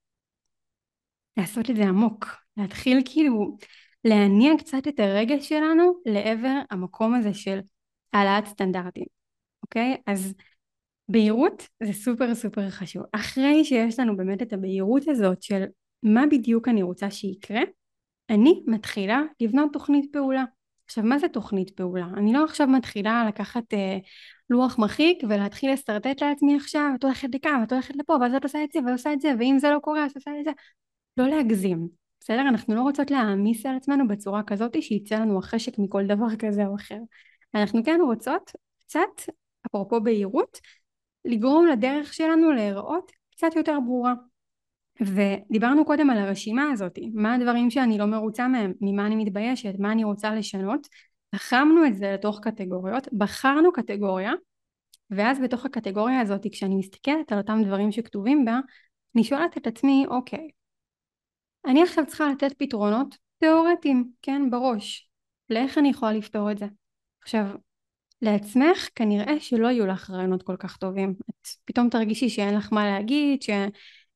[1.38, 2.26] לעשות את זה עמוק.
[2.58, 3.58] להתחיל כאילו
[4.04, 7.60] להניע קצת את הרגש שלנו לעבר המקום הזה של
[8.14, 9.06] העלאת סטנדרטים.
[9.64, 9.98] אוקיי?
[10.08, 10.34] אז
[11.10, 13.04] בהירות זה סופר סופר חשוב.
[13.12, 15.64] אחרי שיש לנו באמת את הבהירות הזאת של
[16.04, 17.62] מה בדיוק אני רוצה שיקרה,
[18.30, 20.44] אני מתחילה לבנות תוכנית פעולה.
[20.86, 22.08] עכשיו מה זה תוכנית פעולה?
[22.18, 23.98] אני לא עכשיו מתחילה לקחת אה,
[24.50, 28.64] לוח מחיק ולהתחיל לשרטט לעצמי עכשיו את הולכת לכאן ואת הולכת לפה ואז את עושה
[28.64, 30.52] את זה ועושה את זה ואם זה לא קורה אז עושה את זה
[31.18, 31.88] לא להגזים
[32.20, 32.42] בסדר?
[32.42, 36.76] אנחנו לא רוצות להעמיס על עצמנו בצורה כזאת שיצא לנו החשק מכל דבר כזה או
[36.76, 37.00] אחר
[37.56, 38.52] אנחנו כן רוצות
[38.86, 39.32] קצת
[39.68, 40.60] אפרופו בהירות
[41.26, 44.14] לגרום לדרך שלנו להיראות קצת יותר ברורה
[45.02, 49.92] ודיברנו קודם על הרשימה הזאת, מה הדברים שאני לא מרוצה מהם, ממה אני מתביישת, מה
[49.92, 50.88] אני רוצה לשנות,
[51.30, 54.32] תחמנו את זה לתוך קטגוריות, בחרנו קטגוריה,
[55.10, 58.60] ואז בתוך הקטגוריה הזאת כשאני מסתכלת על אותם דברים שכתובים בה,
[59.16, 60.48] אני שואלת את עצמי, אוקיי,
[61.66, 65.10] אני עכשיו צריכה לתת פתרונות תיאורטיים, כן, בראש,
[65.50, 66.66] לאיך אני יכולה לפתור את זה.
[67.22, 67.46] עכשיו,
[68.22, 71.14] לעצמך כנראה שלא יהיו לך רעיונות כל כך טובים.
[71.30, 73.70] את פתאום תרגישי שאין לך מה להגיד, שאין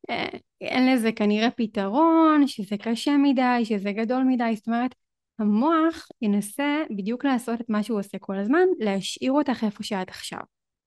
[0.10, 4.96] אה, לזה כנראה פתרון, שזה קשה מדי, שזה גדול מדי, זאת אומרת,
[5.40, 10.40] המוח ינסה בדיוק לעשות את מה שהוא עושה כל הזמן, להשאיר אותך איפה שאת עכשיו.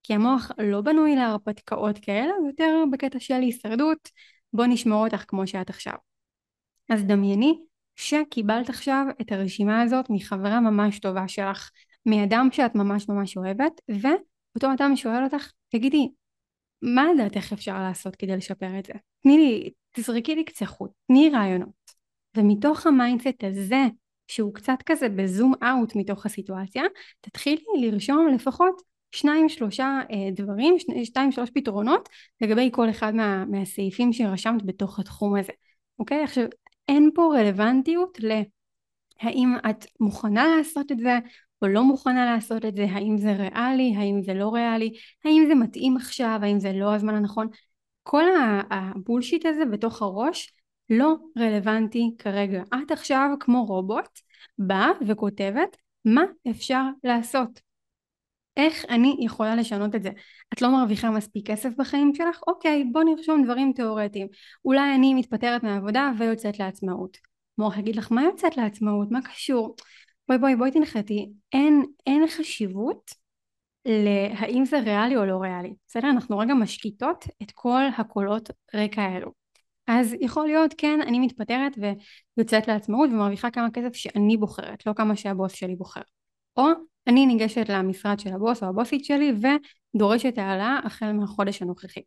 [0.03, 4.09] כי המוח לא בנוי להרפתקאות כאלה, יותר בקטע של הישרדות,
[4.53, 5.95] בוא נשמור אותך כמו שאת עכשיו.
[6.91, 7.59] אז דמייני
[7.97, 11.71] שקיבלת עכשיו את הרשימה הזאת מחברה ממש טובה שלך,
[12.07, 16.09] מאדם שאת ממש ממש אוהבת, ואותו אדם שואל אותך, תגידי,
[16.83, 18.93] מה לדעתך אפשר לעשות כדי לשפר את זה?
[19.23, 21.83] תני לי, תזרקי לי קצה חוט, תני רעיונות.
[22.37, 23.87] ומתוך ה mindset הזה,
[24.29, 26.83] שהוא קצת כזה ב zoom out מתוך הסיטואציה,
[27.21, 32.09] תתחילי לרשום לפחות שניים שלושה אה, דברים, שתיים שלוש פתרונות
[32.41, 35.53] לגבי כל אחד מה, מהסעיפים שרשמת בתוך התחום הזה,
[35.99, 36.25] אוקיי?
[36.25, 36.45] עכשיו
[36.89, 41.19] אין פה רלוונטיות להאם את מוכנה לעשות את זה
[41.63, 44.93] או לא מוכנה לעשות את זה, האם זה ריאלי, האם זה לא ריאלי,
[45.25, 47.49] האם זה מתאים עכשיו, האם זה לא הזמן הנכון.
[48.03, 48.25] כל
[48.71, 50.53] הבולשיט הזה בתוך הראש
[50.91, 52.63] לא רלוונטי כרגע.
[52.75, 54.19] את עכשיו כמו רובוט
[54.59, 57.61] באה וכותבת מה אפשר לעשות.
[58.57, 60.11] איך אני יכולה לשנות את זה?
[60.53, 62.41] את לא מרוויחה מספיק כסף בחיים שלך?
[62.47, 64.27] אוקיי, בוא נרשום דברים תיאורטיים.
[64.65, 67.19] אולי אני מתפטרת מהעבודה ויוצאת לעצמאות.
[67.59, 69.11] מוח יגיד לך, מה יוצאת לעצמאות?
[69.11, 69.77] מה קשור?
[70.29, 71.33] בואי בואי בואי תנחתי.
[71.53, 73.11] אין, אין חשיבות
[73.87, 75.75] להאם זה ריאלי או לא ריאלי.
[75.87, 76.11] בסדר?
[76.11, 79.33] אנחנו רגע משקיטות את כל הקולות רקע האלו.
[79.87, 81.79] אז יכול להיות כן אני מתפטרת
[82.37, 86.01] ויוצאת לעצמאות ומרוויחה כמה כסף שאני בוחרת לא כמה שהבוס שלי בוחר
[86.57, 86.65] או
[87.07, 89.33] אני ניגשת למשרד של הבוס או הבוסית שלי
[89.95, 92.01] ודורשת העלאה החל מהחודש הנוכחי.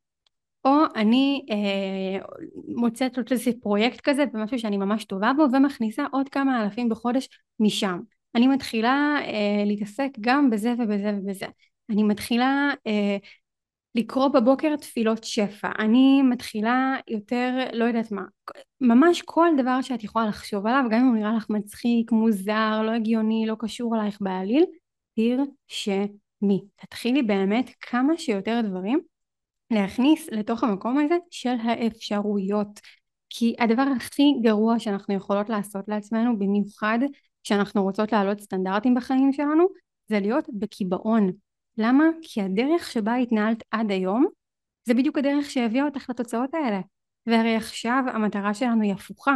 [0.65, 2.25] או אני אה,
[2.67, 7.30] מוצאת עוד איזה פרויקט כזה במשהו שאני ממש טובה בו ומכניסה עוד כמה אלפים בחודש
[7.60, 7.99] משם.
[8.36, 11.45] אני מתחילה אה, להתעסק גם בזה ובזה ובזה.
[11.89, 13.17] אני מתחילה אה,
[13.95, 15.69] לקרוא בבוקר תפילות שפע.
[15.80, 18.23] אני מתחילה יותר, לא יודעת מה,
[18.82, 22.91] ממש כל דבר שאת יכולה לחשוב עליו, גם אם הוא נראה לך מצחיק, מוזר, לא
[22.91, 24.65] הגיוני, לא קשור אלייך בעליל,
[25.15, 26.62] תרשמי.
[26.75, 28.99] תתחילי באמת כמה שיותר דברים
[29.71, 32.80] להכניס לתוך המקום הזה של האפשרויות.
[33.30, 36.99] כי הדבר הכי גרוע שאנחנו יכולות לעשות לעצמנו, במיוחד
[37.43, 39.67] כשאנחנו רוצות להעלות סטנדרטים בחיים שלנו,
[40.08, 41.32] זה להיות בקיבעון.
[41.78, 42.06] למה?
[42.21, 44.25] כי הדרך שבה התנהלת עד היום,
[44.86, 46.80] זה בדיוק הדרך שהביאה אותך לתוצאות האלה.
[47.28, 49.36] והרי עכשיו המטרה שלנו היא הפוכה.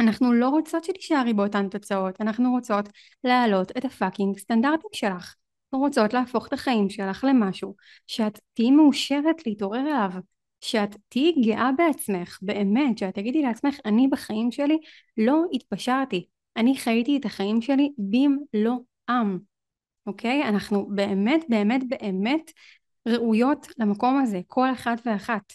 [0.00, 2.88] אנחנו לא רוצות שתישארי באותן תוצאות, אנחנו רוצות
[3.24, 5.34] להעלות את הפאקינג סטנדרטים שלך.
[5.72, 7.74] רוצות להפוך את החיים שלך למשהו
[8.06, 10.10] שאת תהיי מאושרת להתעורר אליו,
[10.60, 14.78] שאת תהיי גאה בעצמך, באמת, שאת תגידי לעצמך, אני בחיים שלי
[15.16, 19.38] לא התפשרתי, אני חייתי את החיים שלי במלואם,
[20.06, 20.48] אוקיי?
[20.48, 22.50] אנחנו באמת באמת באמת
[23.08, 25.52] ראויות למקום הזה, כל אחת ואחת.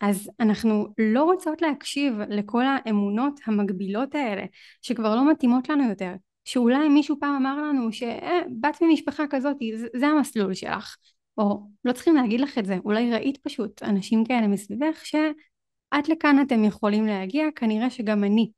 [0.00, 4.44] אז אנחנו לא רוצות להקשיב לכל האמונות המגבילות האלה
[4.82, 6.12] שכבר לא מתאימות לנו יותר
[6.46, 10.96] שאולי מישהו פעם אמר לנו שבת אה, ממשפחה כזאת זה, זה המסלול שלך.
[11.38, 12.78] או לא צריכים להגיד לך את זה.
[12.84, 18.50] אולי ראית פשוט אנשים כאלה מסביבך שעד לכאן אתם יכולים להגיע כנראה שגם אני.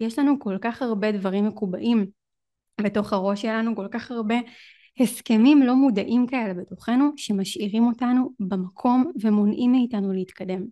[0.00, 2.06] יש לנו כל כך הרבה דברים מקובעים
[2.80, 4.34] בתוך הראש שלנו כל כך הרבה
[5.00, 10.64] הסכמים לא מודעים כאלה בתוכנו שמשאירים אותנו במקום ומונעים מאיתנו להתקדם.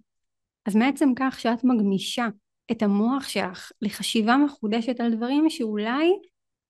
[0.67, 2.29] אז מעצם כך שאת מגמישה
[2.71, 6.13] את המוח שלך לחשיבה מחודשת על דברים שאולי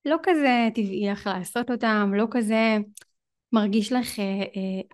[0.05, 2.77] לא כזה טבעי לך לעשות אותם, לא כזה
[3.53, 4.45] מרגיש לך אה,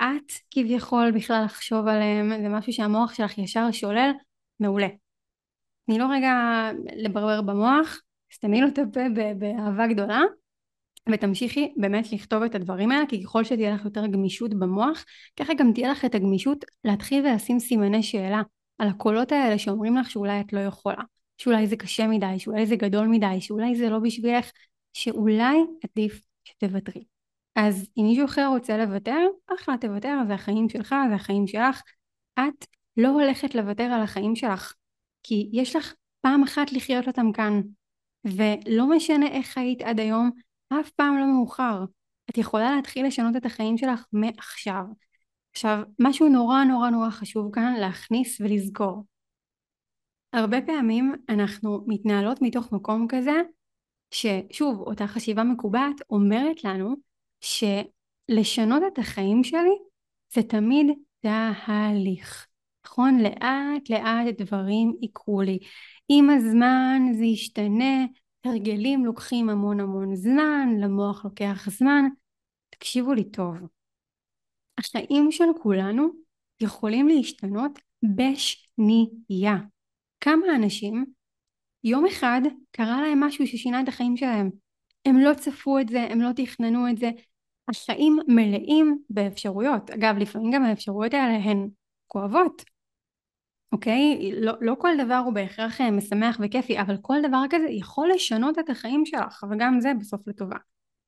[0.01, 4.11] אה, את כביכול בכלל לחשוב עליהם, זה משהו שהמוח שלך ישר שולל,
[4.61, 4.89] מעולה.
[5.87, 6.33] תני לו רגע
[6.97, 8.01] לברבר במוח,
[8.33, 9.01] סתמי לו את הפה
[9.39, 10.21] באהבה גדולה
[11.13, 15.05] ותמשיכי באמת לכתוב את הדברים האלה כי ככל שתהיה לך יותר גמישות במוח
[15.37, 18.43] ככה גם תהיה לך את הגמישות להתחיל ולשים סימני שאלה
[18.79, 21.03] על הקולות האלה שאומרים לך שאולי את לא יכולה
[21.39, 24.51] שאולי זה קשה מדי, שאולי זה גדול מדי, שאולי זה לא בשבילך,
[24.97, 27.05] שאולי עדיף שתוותרי.
[27.57, 31.83] אז אם מישהו אחר רוצה לוותר, אחלה תוותר, זה החיים שלך, זה החיים שלך.
[32.39, 34.75] את לא הולכת לוותר על החיים שלך,
[35.23, 37.61] כי יש לך פעם אחת לחיות אותם כאן,
[38.25, 40.31] ולא משנה איך היית עד היום,
[40.81, 41.85] אף פעם לא מאוחר.
[42.31, 44.85] את יכולה להתחיל לשנות את החיים שלך מעכשיו.
[45.53, 49.05] עכשיו, משהו נורא נורא נורא חשוב כאן להכניס ולזכור.
[50.33, 53.43] הרבה פעמים אנחנו מתנהלות מתוך מקום כזה,
[54.11, 56.95] ששוב, אותה חשיבה מקובעת אומרת לנו
[57.41, 59.79] שלשנות את החיים שלי
[60.35, 60.87] זה תמיד
[61.21, 62.47] תהליך.
[62.87, 63.21] נכון?
[63.21, 65.59] לאט לאט דברים יקרו לי.
[66.09, 68.05] עם הזמן זה ישתנה,
[68.45, 72.05] הרגלים לוקחים המון המון זמן, למוח לוקח זמן,
[72.71, 73.57] תקשיבו לי טוב.
[74.79, 76.09] החיים של כולנו
[76.61, 79.57] יכולים להשתנות בשנייה.
[80.21, 81.05] כמה אנשים
[81.87, 84.51] יום אחד קרה להם משהו ששינה את החיים שלהם.
[85.05, 87.11] הם לא צפו את זה, הם לא תכננו את זה.
[87.69, 89.91] החיים מלאים באפשרויות.
[89.91, 91.69] אגב, לפעמים גם האפשרויות האלה הן
[92.07, 92.65] כואבות,
[93.73, 94.31] אוקיי?
[94.33, 98.59] לא, לא כל דבר הוא בהכרח אה, משמח וכיפי, אבל כל דבר כזה יכול לשנות
[98.59, 100.57] את החיים שלך, וגם זה בסוף לטובה.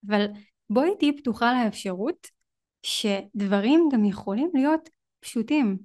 [0.08, 0.26] אבל
[0.70, 2.26] בואי תהיי פתוחה לאפשרות
[2.82, 5.78] שדברים גם יכולים להיות פשוטים,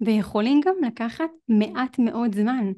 [0.00, 2.72] ויכולים גם לקחת מעט מאוד זמן,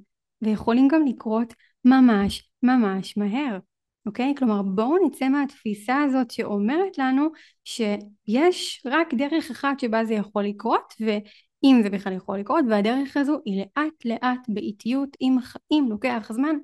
[0.44, 1.54] ויכולים גם לקרות
[1.84, 3.58] ממש ממש מהר.
[4.06, 4.34] אוקיי?
[4.38, 7.28] כלומר בואו נצא מהתפיסה הזאת שאומרת לנו
[7.64, 13.38] שיש רק דרך אחת שבה זה יכול לקרות ואם זה בכלל יכול לקרות והדרך הזו
[13.44, 16.56] היא לאט לאט באיטיות עם החיים לוקח זמן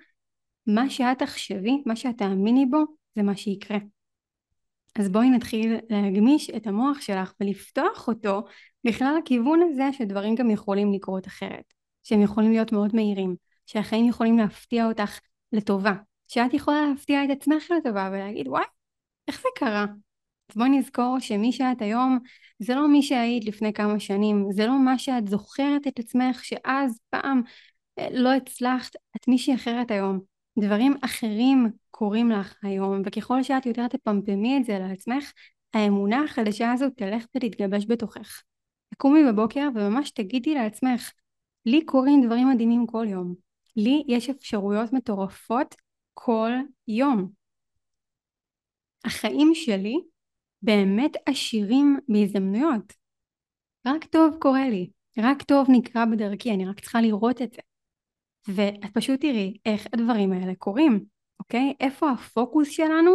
[0.67, 2.79] מה שאת תחשבי, מה שאת תאמיני בו
[3.17, 3.79] זה מה שיקרה.
[4.99, 8.43] אז בואי נתחיל להגמיש את המוח שלך ולפתוח אותו
[8.87, 13.37] בכלל הכיוון הזה שדברים גם יכולים לקרות אחרת, שהם יכולים להיות מאוד מהירים,
[13.71, 15.19] שהחיים יכולים להפתיע אותך
[15.53, 15.93] לטובה,
[16.29, 18.65] שאת יכולה להפתיע את עצמך לטובה ולהגיד וואי
[19.29, 19.87] איך זה קרה?
[20.51, 22.19] אז בואי נזכור שמי שאת היום
[22.59, 27.01] זה לא מי שהיית לפני כמה שנים זה לא מה שאת זוכרת את עצמך שאז
[27.11, 27.43] פעם
[27.99, 30.21] אה, לא הצלחת את מישהי אחרת היום.
[30.59, 35.33] דברים אחרים קורים לך היום וככל שאת יותר תפמפמי את זה לעצמך
[35.75, 38.43] האמונה החדשה הזו תלך ותתגבש בתוכך.
[38.95, 41.11] תקומי בבוקר וממש תגידי לעצמך
[41.67, 43.50] לי קורים דברים מדהימים כל יום
[43.85, 45.75] לי יש אפשרויות מטורפות
[46.15, 46.51] כל
[46.89, 47.31] יום.
[49.05, 50.01] החיים שלי
[50.63, 52.93] באמת עשירים בהזדמנויות.
[53.87, 57.61] רק טוב קורה לי, רק טוב נקרא בדרכי, אני רק צריכה לראות את זה.
[58.49, 61.05] ואת פשוט תראי איך הדברים האלה קורים,
[61.41, 61.75] אוקיי?
[61.81, 63.11] איפה הפוקוס שלנו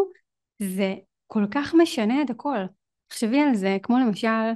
[0.59, 0.95] זה
[1.27, 2.57] כל כך משנה את הכל.
[3.07, 4.51] תחשבי על זה, כמו למשל,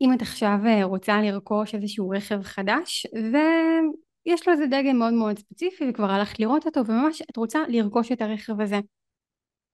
[0.00, 3.06] אם את עכשיו אה, רוצה לרכוש איזשהו רכב חדש.
[4.26, 8.12] יש לו איזה דגם מאוד מאוד ספציפי וכבר הלכת לראות אותו וממש את רוצה לרכוש
[8.12, 8.80] את הרכב הזה.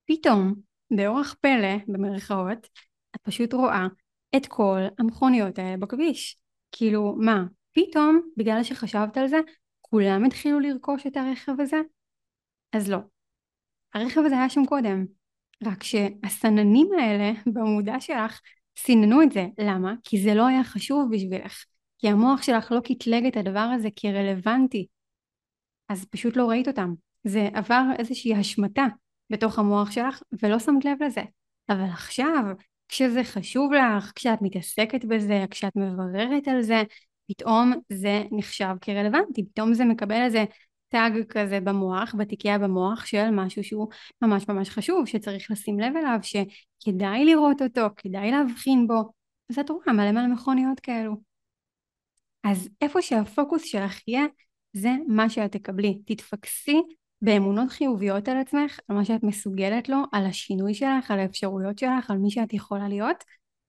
[0.07, 0.55] פתאום,
[0.91, 2.69] באורח פלא, במרכאות,
[3.17, 3.87] את פשוט רואה
[4.37, 6.37] את כל המכוניות האלה בכביש.
[6.73, 9.41] כאילו, מה, פתאום, בגלל שחשבת על זה,
[9.81, 11.81] כולם התחילו לרכוש את הרכב הזה?
[12.73, 12.99] אז לא.
[13.95, 15.05] הרכב הזה היה שם קודם.
[15.65, 18.41] רק שהסננים האלה במודע שלך
[18.79, 19.47] סיננו את זה.
[19.59, 19.95] למה?
[20.05, 21.65] כי זה לא היה חשוב בשבילך.
[22.03, 24.87] כי המוח שלך לא קטלג את הדבר הזה כרלוונטי.
[25.89, 26.95] אז פשוט לא ראית אותם.
[27.25, 28.87] זה עבר איזושהי השמטה
[29.31, 31.23] בתוך המוח שלך ולא שמת לב לזה.
[31.69, 32.45] אבל עכשיו,
[32.89, 36.83] כשזה חשוב לך, כשאת מתעסקת בזה, כשאת מבררת על זה,
[37.29, 40.45] פתאום זה נחשב כרלוונטי, פתאום זה מקבל איזה
[40.89, 43.89] טאג כזה במוח, בתיקייה במוח של משהו שהוא
[44.23, 49.13] ממש ממש חשוב, שצריך לשים לב אליו, שכדאי לראות אותו, כדאי להבחין בו.
[49.51, 51.32] אז את רואה מלא מלא מכוניות כאלו.
[52.45, 54.25] אז איפה שהפוקוס שלך יהיה,
[54.73, 55.99] זה מה שאת תקבלי.
[56.07, 56.83] תתפקסי
[57.23, 62.11] באמונות חיוביות על עצמך, על מה שאת מסוגלת לו, על השינוי שלך, על האפשרויות שלך,
[62.11, 63.25] על מי שאת יכולה להיות.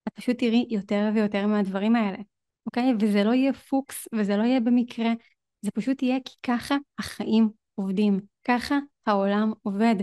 [0.08, 2.18] את פשוט תראי יותר ויותר מהדברים האלה,
[2.66, 2.94] אוקיי?
[3.00, 5.14] וזה לא יהיה פוקס וזה לא יהיה במקרה,
[5.62, 9.96] זה פשוט יהיה כי ככה החיים עובדים, ככה העולם עובד.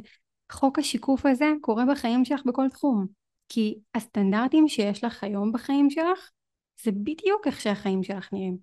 [0.52, 3.06] חוק השיקוף הזה קורה בחיים שלך בכל תחום,
[3.48, 6.30] כי הסטנדרטים שיש לך היום בחיים שלך
[6.84, 8.56] זה בדיוק איך שהחיים שלך נראים.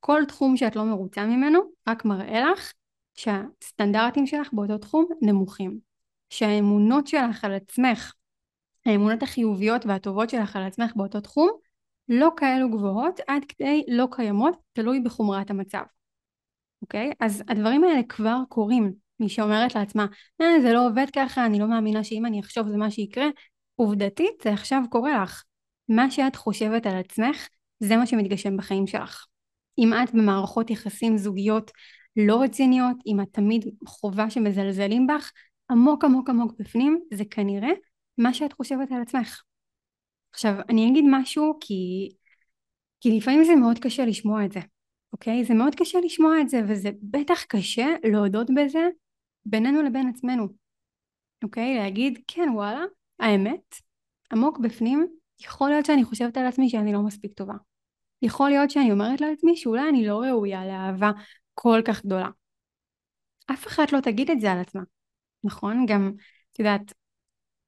[0.00, 2.72] כל תחום שאת לא מרוצה ממנו רק מראה לך
[3.14, 5.78] שהסטנדרטים שלך באותו תחום נמוכים.
[6.30, 8.12] שהאמונות שלך על עצמך,
[8.86, 11.50] האמונות החיוביות והטובות שלך על עצמך באותו תחום
[12.08, 15.82] לא כאלו גבוהות עד כדי לא קיימות, תלוי בחומרת המצב.
[16.82, 17.12] אוקיי?
[17.20, 18.92] אז הדברים האלה כבר קורים.
[19.20, 20.06] מי שאומרת לעצמה,
[20.40, 23.26] אה, זה לא עובד ככה, אני לא מאמינה שאם אני אחשוב זה מה שיקרה,
[23.74, 25.42] עובדתית זה עכשיו קורה לך.
[25.88, 27.48] מה שאת חושבת על עצמך
[27.80, 29.26] זה מה שמתגשם בחיים שלך.
[29.78, 31.70] אם את במערכות יחסים זוגיות
[32.16, 35.32] לא רציניות, אם את תמיד חובה שמזלזלים בך,
[35.70, 37.70] עמוק עמוק עמוק בפנים זה כנראה
[38.18, 39.42] מה שאת חושבת על עצמך.
[40.32, 42.10] עכשיו אני אגיד משהו כי,
[43.00, 44.60] כי לפעמים זה מאוד קשה לשמוע את זה,
[45.12, 45.44] אוקיי?
[45.44, 48.88] זה מאוד קשה לשמוע את זה וזה בטח קשה להודות בזה
[49.44, 50.48] בינינו לבין עצמנו,
[51.44, 51.76] אוקיי?
[51.76, 52.84] להגיד כן וואלה,
[53.18, 53.74] האמת,
[54.32, 55.06] עמוק בפנים
[55.40, 57.54] יכול להיות שאני חושבת על עצמי שאני לא מספיק טובה.
[58.22, 61.10] יכול להיות שאני אומרת לעצמי שאולי אני לא ראויה לאהבה
[61.54, 62.28] כל כך גדולה.
[63.52, 64.82] אף אחד לא תגיד את זה על עצמה,
[65.44, 65.86] נכון?
[65.86, 66.12] גם,
[66.52, 66.92] את יודעת,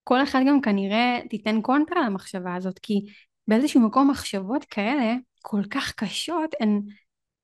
[0.05, 3.01] כל אחד גם כנראה תיתן קונטרה למחשבה הזאת, כי
[3.49, 6.81] באיזשהו מקום מחשבות כאלה כל כך קשות, הן,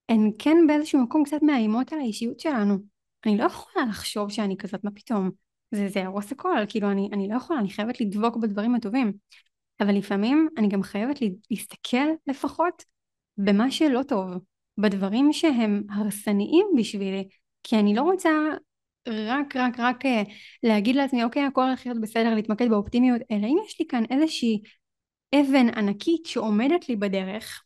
[0.09, 2.79] הן כן באיזשהו מקום קצת מאיימות על האישיות שלנו.
[3.27, 5.31] אני לא יכולה לחשוב שאני כזאת, מה פתאום?
[5.75, 9.13] זה יהרוס הכל, כאילו אני, אני לא יכולה, אני חייבת לדבוק בדברים הטובים.
[9.81, 11.19] אבל לפעמים אני גם חייבת
[11.51, 12.85] להסתכל לפחות
[13.37, 14.31] במה שלא טוב,
[14.79, 17.29] בדברים שהם הרסניים בשבילי,
[17.63, 18.31] כי אני לא רוצה
[19.09, 20.23] רק רק רק אה,
[20.63, 24.63] להגיד לעצמי אוקיי הכל הולך להיות בסדר להתמקד באופטימיות אלא אם יש לי כאן איזושהי
[25.35, 27.65] אבן ענקית שעומדת לי בדרך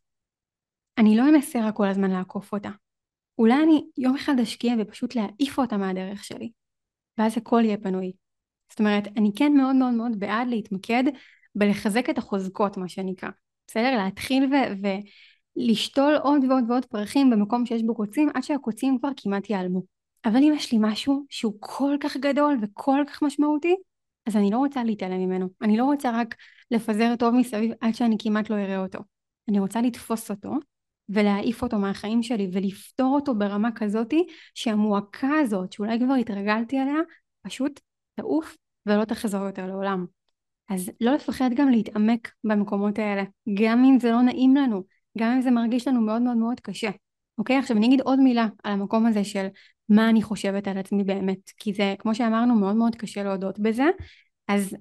[0.99, 2.71] אני לא אנסה רק כל הזמן לעקוף אותה.
[3.39, 6.51] אולי אני יום אחד אשקיע ופשוט להעיף אותה מהדרך שלי
[7.19, 8.13] ואז הכל יהיה פנוי.
[8.71, 11.05] זאת אומרת אני כן מאוד מאוד מאוד בעד להתמקד
[11.59, 13.29] בלחזק את החוזקות מה שנקרא
[13.69, 14.89] בסדר להתחיל ו-
[15.57, 20.37] ולשתול עוד ועוד ועוד פרחים במקום שיש בו קוצים עד שהקוצים כבר כמעט ייעלמו אבל
[20.37, 23.77] אם יש לי משהו שהוא כל כך גדול וכל כך משמעותי,
[24.27, 25.49] אז אני לא רוצה להתעלם ממנו.
[25.63, 26.35] אני לא רוצה רק
[26.71, 28.99] לפזר טוב מסביב עד שאני כמעט לא אראה אותו.
[29.49, 30.51] אני רוצה לתפוס אותו
[31.09, 36.99] ולהעיף אותו מהחיים שלי ולפתור אותו ברמה כזאתי שהמועקה הזאת שאולי כבר התרגלתי עליה
[37.43, 37.81] פשוט
[38.15, 40.07] תעוף ולא תחזור יותר לעולם.
[40.69, 43.23] אז לא לפחד גם להתעמק במקומות האלה,
[43.55, 44.85] גם אם זה לא נעים לנו,
[45.19, 46.91] גם אם זה מרגיש לנו מאוד מאוד מאוד קשה.
[47.39, 47.57] אוקיי?
[47.57, 49.47] עכשיו אני אגיד עוד מילה על המקום הזה של
[49.89, 53.85] מה אני חושבת על עצמי באמת, כי זה, כמו שאמרנו, מאוד מאוד קשה להודות בזה,
[54.49, 54.77] אז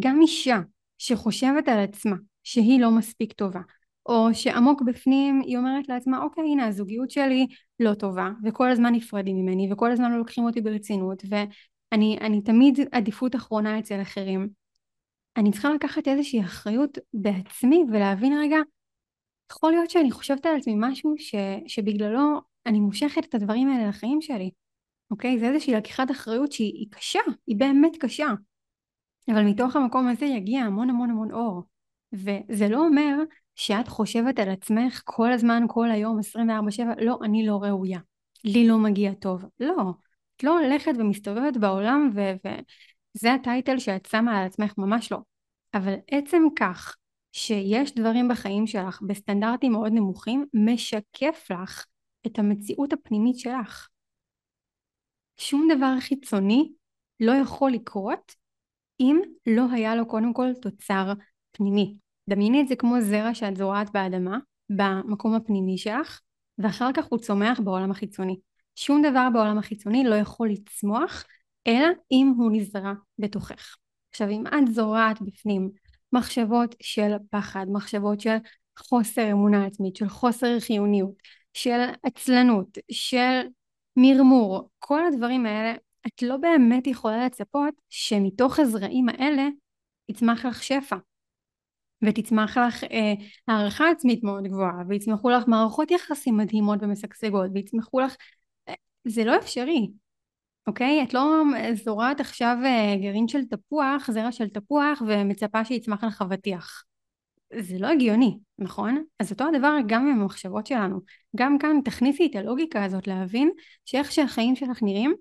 [0.00, 0.60] גם אישה
[0.98, 3.60] שחושבת על עצמה שהיא לא מספיק טובה,
[4.06, 7.46] או שעמוק בפנים היא אומרת לעצמה, אוקיי, הנה הזוגיות שלי
[7.80, 13.36] לא טובה, וכל הזמן נפרדים ממני, וכל הזמן לא לוקחים אותי ברצינות, ואני תמיד עדיפות
[13.36, 14.48] אחרונה אצל אחרים.
[15.38, 18.56] אני צריכה לקחת איזושהי אחריות בעצמי ולהבין רגע,
[19.52, 21.34] יכול להיות שאני חושבת על עצמי משהו ש,
[21.66, 24.50] שבגללו אני מושכת את הדברים האלה לחיים שלי,
[25.10, 25.38] אוקיי?
[25.38, 28.26] זה איזושהי לקיחת אחריות שהיא קשה, היא באמת קשה.
[29.28, 31.62] אבל מתוך המקום הזה יגיע המון המון המון אור.
[32.12, 33.14] וזה לא אומר
[33.54, 37.98] שאת חושבת על עצמך כל הזמן, כל היום, 24/7, לא, אני לא ראויה,
[38.44, 39.44] לי לא מגיע טוב.
[39.60, 39.76] לא,
[40.36, 42.10] את לא הולכת ומסתובבת בעולם
[43.18, 45.18] וזה הטייטל שאת שמה על עצמך, ממש לא.
[45.74, 46.96] אבל עצם כך
[47.32, 51.86] שיש דברים בחיים שלך בסטנדרטים מאוד נמוכים, משקף לך
[52.26, 53.88] את המציאות הפנימית שלך.
[55.36, 56.72] שום דבר חיצוני
[57.20, 58.34] לא יכול לקרות
[59.00, 61.12] אם לא היה לו קודם כל תוצר
[61.52, 61.96] פנימי.
[62.30, 64.38] דמייני את זה כמו זרע שאת זורעת באדמה,
[64.70, 66.20] במקום הפנימי שלך,
[66.58, 68.38] ואחר כך הוא צומח בעולם החיצוני.
[68.74, 71.24] שום דבר בעולם החיצוני לא יכול לצמוח,
[71.66, 73.76] אלא אם הוא נזרע בתוכך.
[74.10, 75.70] עכשיו אם את זורעת בפנים
[76.12, 78.36] מחשבות של פחד, מחשבות של
[78.78, 81.14] חוסר אמונה עצמית, של חוסר חיוניות,
[81.54, 83.40] של עצלנות, של
[83.96, 85.74] מרמור, כל הדברים האלה,
[86.06, 89.48] את לא באמת יכולה לצפות שמתוך הזרעים האלה
[90.08, 90.96] יצמח לך שפע.
[92.02, 93.14] ותצמח לך אה,
[93.48, 98.16] הערכה עצמית מאוד גבוהה, ויצמחו לך מערכות יחסים מדהימות ומשגשגות, ויצמחו לך...
[98.68, 99.88] אה, זה לא אפשרי,
[100.68, 101.02] אוקיי?
[101.02, 101.42] את לא
[101.84, 106.84] זורעת עכשיו אה, גרעין של תפוח, זרע של תפוח, ומצפה שיצמח לך אבטיח.
[107.58, 109.04] זה לא הגיוני, נכון?
[109.18, 111.00] אז אותו הדבר גם עם המחשבות שלנו.
[111.36, 113.50] גם כאן תכניסי את הלוגיקה הזאת להבין
[113.84, 115.14] שאיך שהחיים שלך נראים,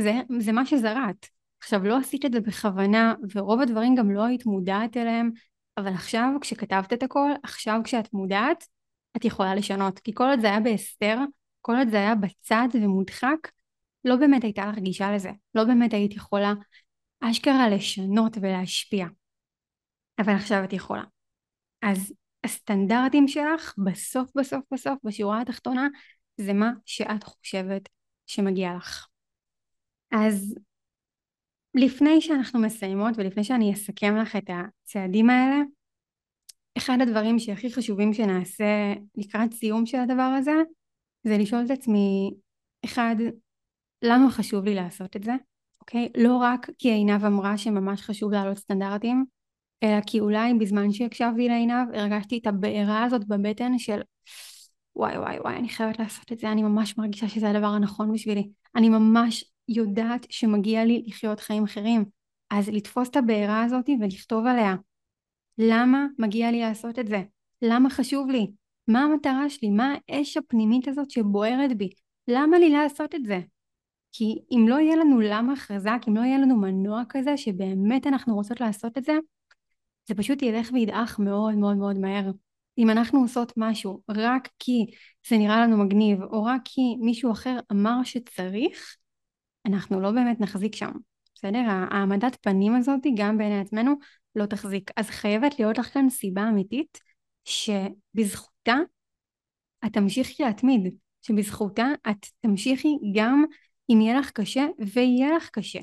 [0.00, 1.26] זה, זה מה שזרעת.
[1.60, 5.30] עכשיו לא עשית את זה בכוונה, ורוב הדברים גם לא היית מודעת אליהם,
[5.78, 8.64] אבל עכשיו כשכתבת את הכל, עכשיו כשאת מודעת,
[9.16, 9.98] את יכולה לשנות.
[9.98, 11.18] כי כל עוד זה היה בהסתר,
[11.60, 13.48] כל עוד זה היה בצד ומודחק,
[14.04, 15.30] לא באמת הייתה לך גישה לזה.
[15.54, 16.52] לא באמת היית יכולה
[17.20, 19.06] אשכרה לשנות ולהשפיע.
[20.18, 21.02] אבל עכשיו את יכולה.
[21.82, 22.12] אז
[22.44, 25.88] הסטנדרטים שלך בסוף בסוף בסוף בשורה התחתונה
[26.36, 27.88] זה מה שאת חושבת
[28.26, 29.06] שמגיע לך.
[30.12, 30.54] אז
[31.74, 35.56] לפני שאנחנו מסיימות ולפני שאני אסכם לך את הצעדים האלה
[36.78, 40.52] אחד הדברים שהכי חשובים שנעשה לקראת סיום של הדבר הזה
[41.24, 42.30] זה לשאול את עצמי
[42.84, 43.16] אחד
[44.02, 45.32] למה חשוב לי לעשות את זה
[45.80, 49.24] אוקיי לא רק כי עינב אמרה שממש חשוב להעלות סטנדרטים
[49.82, 54.00] אלא כי אולי בזמן שהקשבתי לעינב הרגשתי את הבעירה הזאת בבטן של
[54.96, 58.48] וואי וואי וואי אני חייבת לעשות את זה אני ממש מרגישה שזה הדבר הנכון בשבילי
[58.76, 62.04] אני ממש יודעת שמגיע לי לחיות חיים אחרים
[62.50, 64.74] אז לתפוס את הבעירה הזאת ולכתוב עליה
[65.58, 67.22] למה מגיע לי לעשות את זה?
[67.62, 68.46] למה חשוב לי?
[68.88, 69.70] מה המטרה שלי?
[69.70, 71.90] מה האש הפנימית הזאת שבוערת בי?
[72.28, 73.40] למה לי לעשות את זה?
[74.12, 78.34] כי אם לא יהיה לנו למה חזק, אם לא יהיה לנו מנוע כזה שבאמת אנחנו
[78.34, 79.12] רוצות לעשות את זה,
[80.08, 82.30] זה פשוט ילך וידעך מאוד מאוד מאוד מהר.
[82.78, 84.86] אם אנחנו עושות משהו רק כי
[85.28, 88.96] זה נראה לנו מגניב, או רק כי מישהו אחר אמר שצריך,
[89.66, 90.92] אנחנו לא באמת נחזיק שם.
[91.34, 91.62] בסדר?
[91.68, 93.94] העמדת פנים הזאת גם בעיני עצמנו
[94.36, 94.90] לא תחזיק.
[94.96, 97.00] אז חייבת להיות לך כאן סיבה אמיתית
[97.44, 98.76] שבזכותה
[99.86, 103.44] את תמשיכי להתמיד, שבזכותה את תמשיכי גם
[103.90, 105.80] אם יהיה לך קשה ויהיה לך קשה.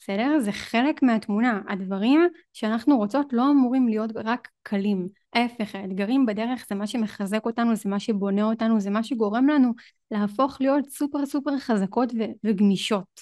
[0.00, 0.38] בסדר?
[0.38, 1.60] זה חלק מהתמונה.
[1.68, 2.20] הדברים
[2.52, 5.08] שאנחנו רוצות לא אמורים להיות רק קלים.
[5.32, 9.72] ההפך, האתגרים בדרך זה מה שמחזק אותנו, זה מה שבונה אותנו, זה מה שגורם לנו
[10.10, 13.20] להפוך להיות סופר סופר חזקות ו- וגמישות.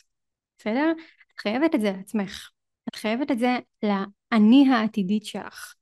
[0.58, 0.92] בסדר?
[1.34, 2.50] את חייבת את זה לעצמך.
[2.88, 5.74] את חייבת את זה לאני העתידית שלך.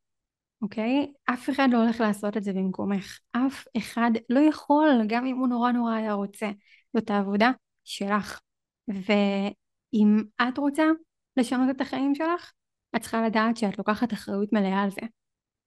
[0.63, 1.13] אוקיי?
[1.25, 3.19] אף אחד לא הולך לעשות את זה במקומך.
[3.33, 6.51] אף אחד לא יכול, גם אם הוא נורא נורא היה רוצה.
[6.97, 7.51] זאת העבודה
[7.85, 8.41] שלך.
[8.89, 10.85] ואם את רוצה
[11.37, 12.53] לשנות את החיים שלך,
[12.97, 15.01] את צריכה לדעת שאת לוקחת אחריות מלאה על זה.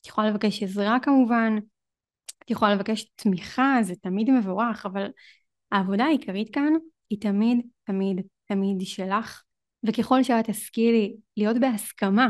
[0.02, 1.56] את יכולה לבקש עזרה כמובן,
[2.44, 5.08] את יכולה לבקש תמיכה, זה תמיד מבורך, אבל
[5.72, 6.74] העבודה העיקרית כאן
[7.10, 9.44] היא תמיד, תמיד, תמיד שלך,
[9.88, 12.30] וככל שאת תשכילי להיות בהסכמה,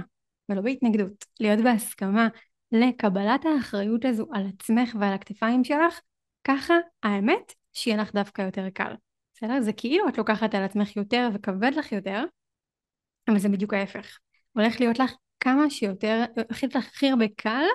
[0.50, 2.28] ולא בהתנגדות, להיות בהסכמה
[2.72, 6.00] לקבלת האחריות הזו על עצמך ועל הכתפיים שלך,
[6.44, 6.74] ככה
[7.04, 8.94] האמת שיהיה לך דווקא יותר קל.
[9.34, 9.62] בסדר?
[9.62, 12.24] זה כאילו את לוקחת על עצמך יותר וכבד לך יותר,
[13.28, 14.18] אבל זה בדיוק ההפך.
[14.54, 17.66] הולך להיות לך כמה שיותר, הכי הרבה קל,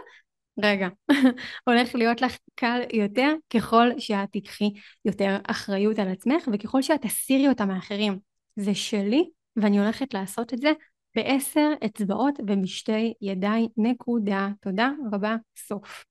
[0.63, 0.89] רגע,
[1.69, 4.71] הולך להיות לך קל יותר ככל שאת תיקחי
[5.05, 8.19] יותר אחריות על עצמך וככל שאת תסירי אותה מאחרים.
[8.57, 10.73] זה שלי ואני הולכת לעשות את זה
[11.15, 14.49] בעשר אצבעות ובשתי ידיי, נקודה.
[14.61, 16.05] תודה רבה, סוף.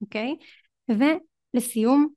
[0.00, 0.36] אוקיי?
[0.88, 2.08] ולסיום,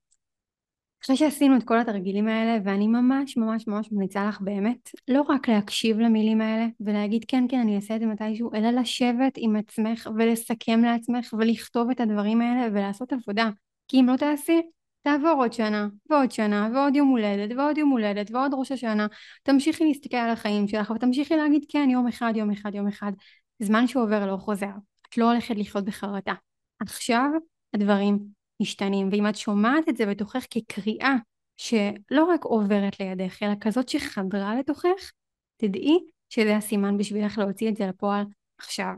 [1.04, 5.50] אחרי שעשינו את כל התרגילים האלה, ואני ממש ממש ממש ממליצה לך באמת, לא רק
[5.50, 10.10] להקשיב למילים האלה ולהגיד כן כן אני אעשה את זה מתישהו, אלא לשבת עם עצמך
[10.18, 13.50] ולסכם לעצמך ולכתוב את הדברים האלה ולעשות עבודה.
[13.88, 14.62] כי אם לא תעשי,
[15.02, 19.08] תעבור עוד שנה, ועוד שנה, ועוד יום הולדת, ועוד יום הולדת, ועוד ראש השנה.
[19.44, 23.12] תמשיכי להסתכל על החיים שלך, ותמשיכי להגיד כן יום אחד, יום אחד, יום אחד.
[23.60, 24.72] זמן שעובר לא חוזר.
[25.10, 26.34] את לא הולכת לחיות בחרטה.
[26.80, 27.30] עכשיו
[27.74, 28.20] הדברים
[28.64, 31.16] משתנים, ואם את שומעת את זה בתוכך כקריאה
[31.58, 35.12] שלא רק עוברת לידך, אלא כזאת שחדרה לתוכך,
[35.58, 36.00] תדעי
[36.30, 38.26] שזה הסימן בשבילך להוציא את זה לפועל
[38.58, 38.94] עכשיו.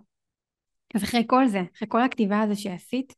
[0.95, 3.13] אז אחרי כל זה, אחרי כל הכתיבה הזו שעשית,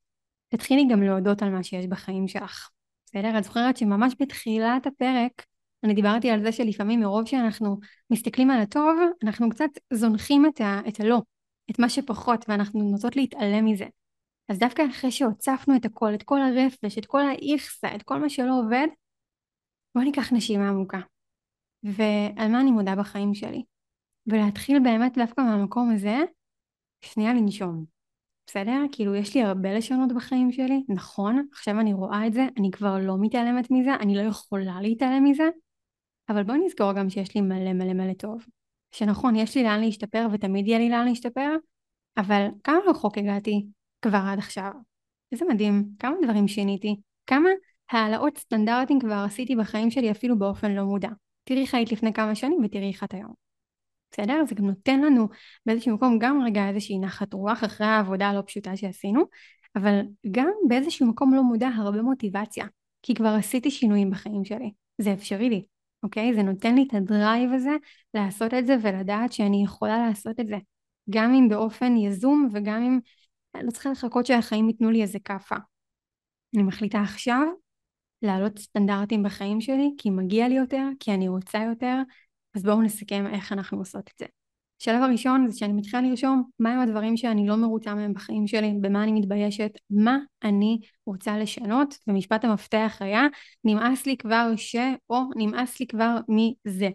[0.47, 2.69] תתחילי גם להודות על מה שיש בחיים שלך.
[3.05, 3.37] בסדר?
[3.37, 5.45] את זוכרת שממש בתחילת הפרק
[5.83, 7.79] אני דיברתי על זה שלפעמים מרוב שאנחנו
[8.09, 11.21] מסתכלים על הטוב, אנחנו קצת זונחים את, ה, את הלא,
[11.71, 13.85] את מה שפחות, ואנחנו נוטות להתעלם מזה.
[14.49, 18.29] אז דווקא אחרי שהוצפנו את הכל, את כל הרפש, את כל האיכסה, את כל מה
[18.29, 18.87] שלא עובד,
[19.95, 20.99] בואו ניקח נשימה עמוקה.
[21.83, 23.63] ועל מה אני מודה בחיים שלי.
[24.27, 26.17] ולהתחיל באמת דווקא מהמקום הזה,
[27.01, 27.85] שנייה לנשום.
[28.47, 28.81] בסדר?
[28.91, 32.97] כאילו יש לי הרבה לשונות בחיים שלי, נכון, עכשיו אני רואה את זה, אני כבר
[32.97, 35.49] לא מתעלמת מזה, אני לא יכולה להתעלם מזה,
[36.29, 38.45] אבל בואי נזכור גם שיש לי מלא מלא מלא טוב.
[38.91, 41.55] שנכון, יש לי לאן להשתפר ותמיד יהיה לי לאן להשתפר,
[42.17, 43.65] אבל כמה רחוק הגעתי
[44.01, 44.71] כבר עד עכשיו.
[45.31, 46.95] איזה מדהים, כמה דברים שיניתי,
[47.27, 47.49] כמה
[47.91, 51.09] העלאות סטנדרטים כבר עשיתי בחיים שלי אפילו באופן לא מודע.
[51.43, 53.33] תראי איך היית לפני כמה שנים ותראי איך את היום.
[54.11, 54.43] בסדר?
[54.47, 55.27] זה גם נותן לנו
[55.65, 59.23] באיזשהו מקום גם רגע איזושהי נחת רוח אחרי העבודה הלא פשוטה שעשינו,
[59.75, 62.65] אבל גם באיזשהו מקום לא מודע הרבה מוטיבציה,
[63.01, 65.65] כי כבר עשיתי שינויים בחיים שלי, זה אפשרי לי,
[66.03, 66.33] אוקיי?
[66.33, 67.75] זה נותן לי את הדרייב הזה
[68.13, 70.57] לעשות את זה ולדעת שאני יכולה לעשות את זה,
[71.09, 72.99] גם אם באופן יזום וגם אם
[73.63, 75.55] לא צריכה לחכות שהחיים ייתנו לי איזה כאפה.
[76.55, 77.41] אני מחליטה עכשיו
[78.21, 82.01] להעלות סטנדרטים בחיים שלי, כי מגיע לי יותר, כי אני רוצה יותר,
[82.55, 84.25] אז בואו נסכם איך אנחנו עושות את זה.
[84.81, 89.03] השלב הראשון זה שאני מתחילה לרשום מהם הדברים שאני לא מרוצה מהם בחיים שלי, במה
[89.03, 93.23] אני מתביישת, מה אני רוצה לשנות, ומשפט המפתח היה
[93.63, 94.75] נמאס לי כבר ש...
[95.09, 96.89] או נמאס לי כבר מזה.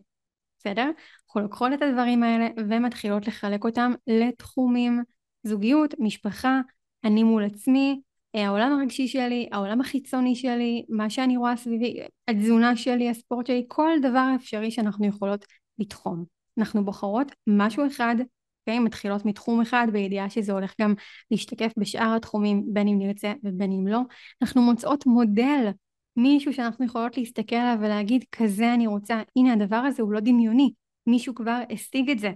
[0.59, 0.91] בסדר?
[1.27, 5.03] אנחנו לוקחות את הדברים האלה ומתחילות לחלק אותם לתחומים,
[5.43, 6.61] זוגיות, משפחה,
[7.05, 8.01] אני מול עצמי,
[8.35, 11.97] העולם הרגשי שלי, העולם החיצוני שלי, מה שאני רואה סביבי,
[12.29, 15.45] התזונה שלי, הספורט שלי, כל דבר אפשרי שאנחנו יכולות
[15.79, 16.25] לתחום.
[16.59, 18.25] אנחנו בוחרות משהו אחד, okay,
[18.67, 18.79] אוקיי?
[18.79, 20.95] מתחילות מתחום אחד בידיעה שזה הולך גם
[21.31, 24.01] להשתקף בשאר התחומים בין אם נרצה ובין אם לא.
[24.43, 25.71] אנחנו מוצאות מודל,
[26.17, 30.73] מישהו שאנחנו יכולות להסתכל עליו ולהגיד כזה אני רוצה, הנה הדבר הזה הוא לא דמיוני,
[31.07, 32.33] מישהו כבר השיג את זה,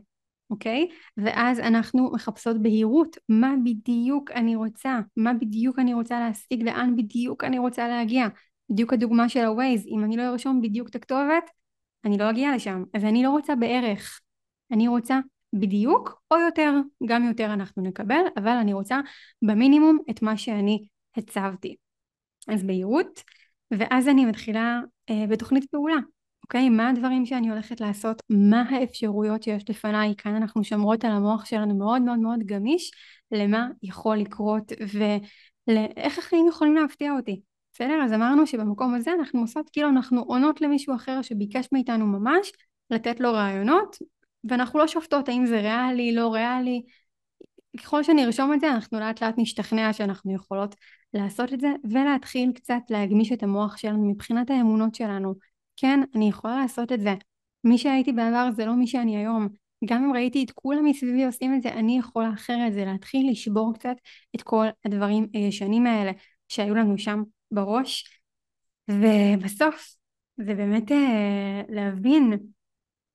[0.50, 0.88] אוקיי?
[1.16, 7.44] ואז אנחנו מחפשות בהירות מה בדיוק אני רוצה, מה בדיוק אני רוצה להשיג, לאן בדיוק
[7.44, 8.26] אני רוצה להגיע.
[8.70, 11.50] בדיוק הדוגמה של ה-Waze, אם אני לא ארשום בדיוק את הכתובת,
[12.04, 12.84] אני לא אגיע לשם.
[12.94, 14.20] אז אני לא רוצה בערך,
[14.70, 15.20] אני רוצה
[15.52, 16.72] בדיוק או יותר,
[17.06, 19.00] גם יותר אנחנו נקבל, אבל אני רוצה
[19.42, 20.86] במינימום את מה שאני
[21.16, 21.76] הצבתי.
[22.48, 23.22] אז בהירות,
[23.70, 24.80] ואז אני מתחילה
[25.10, 25.96] אה, בתוכנית פעולה.
[26.46, 26.68] אוקיי?
[26.68, 28.22] מה הדברים שאני הולכת לעשות?
[28.30, 30.14] מה האפשרויות שיש לפניי?
[30.18, 32.90] כאן אנחנו שומרות על המוח שלנו מאוד מאוד מאוד גמיש
[33.32, 34.72] למה יכול לקרות
[35.66, 37.40] ואיך החיים יכולים להפתיע אותי.
[37.72, 38.02] בסדר?
[38.04, 42.52] אז אמרנו שבמקום הזה אנחנו עושות כאילו אנחנו עונות למישהו אחר שביקש מאיתנו ממש
[42.90, 43.96] לתת לו רעיונות
[44.50, 46.82] ואנחנו לא שופטות האם זה ריאלי, לא ריאלי.
[47.78, 50.74] ככל שנרשום את זה, אנחנו לאט לאט נשתכנע שאנחנו יכולות
[51.14, 55.34] לעשות את זה, ולהתחיל קצת להגמיש את המוח שלנו מבחינת האמונות שלנו.
[55.76, 57.14] כן, אני יכולה לעשות את זה.
[57.64, 59.48] מי שהייתי בעבר זה לא מי שאני היום.
[59.84, 63.74] גם אם ראיתי את כולם מסביבי עושים את זה, אני יכולה אחרת, זה להתחיל לשבור
[63.74, 63.96] קצת
[64.36, 66.12] את כל הדברים הישנים האלה
[66.48, 68.20] שהיו לנו שם בראש.
[68.90, 69.96] ובסוף,
[70.36, 72.32] זה באמת אה, להבין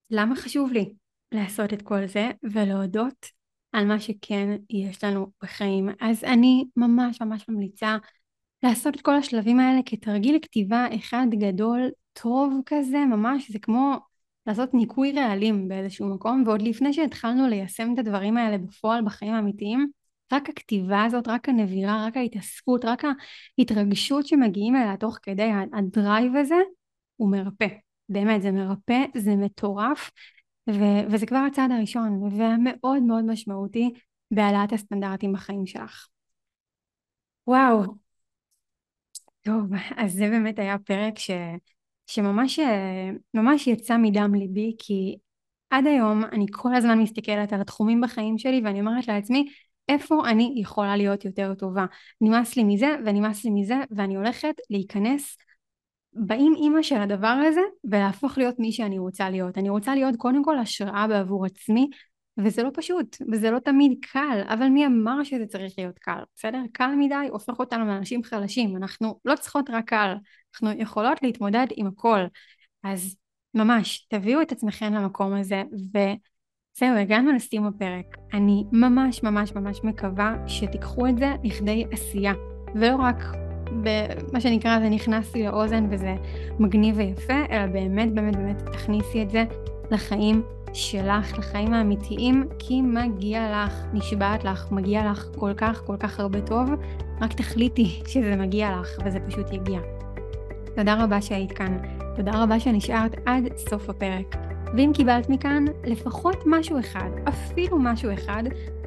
[0.09, 0.93] למה חשוב לי
[1.31, 3.25] לעשות את כל זה, ולהודות
[3.71, 5.89] על מה שכן יש לנו בחיים.
[5.99, 7.97] אז אני ממש ממש ממליצה
[8.63, 13.97] לעשות את כל השלבים האלה כתרגיל כתיבה אחד גדול, טוב כזה, ממש, זה כמו
[14.45, 19.87] לעשות ניקוי רעלים באיזשהו מקום, ועוד לפני שהתחלנו ליישם את הדברים האלה בפועל בחיים האמיתיים,
[20.33, 23.03] רק הכתיבה הזאת, רק הנבירה, רק ההתעסקות, רק
[23.59, 26.55] ההתרגשות שמגיעים אליה תוך כדי הדרייב הזה,
[27.15, 27.67] הוא מרפא.
[28.09, 30.11] באמת, זה מרפא, זה מטורף,
[30.69, 33.93] ו- וזה כבר הצעד הראשון, והמאוד מאוד משמעותי
[34.31, 36.07] בהעלאת הסטנדרטים בחיים שלך.
[37.47, 37.83] וואו.
[39.41, 39.65] טוב,
[39.97, 41.31] אז זה באמת היה פרק ש...
[42.11, 42.59] שממש
[43.33, 45.17] ממש יצא מדם ליבי, כי
[45.69, 49.49] עד היום אני כל הזמן מסתכלת על התחומים בחיים שלי ואני אומרת לעצמי,
[49.89, 51.85] איפה אני יכולה להיות יותר טובה?
[52.21, 55.37] נמאס לי מזה ונמאס לי מזה ואני הולכת להיכנס
[56.13, 59.57] באים אימא של הדבר הזה ולהפוך להיות מי שאני רוצה להיות.
[59.57, 61.89] אני רוצה להיות קודם כל השראה בעבור עצמי
[62.37, 66.61] וזה לא פשוט וזה לא תמיד קל אבל מי אמר שזה צריך להיות קל בסדר?
[66.73, 70.13] קל מדי הופך אותנו לאנשים חלשים אנחנו לא צריכות רק קל
[70.53, 72.19] אנחנו יכולות להתמודד עם הכל.
[72.83, 73.15] אז
[73.53, 78.17] ממש תביאו את עצמכם למקום הזה וזהו הגענו לסיום הפרק.
[78.33, 82.33] אני ממש ממש ממש מקווה שתיקחו את זה לכדי עשייה.
[82.75, 83.23] ולא רק
[83.83, 86.15] במה שנקרא זה נכנס לי לאוזן וזה
[86.59, 89.43] מגניב ויפה, אלא באמת באמת באמת תכניסי את זה
[89.91, 90.43] לחיים
[90.73, 96.41] שלך, לחיים האמיתיים, כי מגיע לך, נשבעת לך, מגיע לך כל כך כל כך הרבה
[96.41, 96.69] טוב,
[97.21, 100.00] רק תחליטי שזה מגיע לך וזה פשוט יגיע.
[100.75, 101.77] תודה רבה שהיית כאן,
[102.15, 104.35] תודה רבה שנשארת עד סוף הפרק.
[104.77, 108.43] ואם קיבלת מכאן לפחות משהו אחד, אפילו משהו אחד,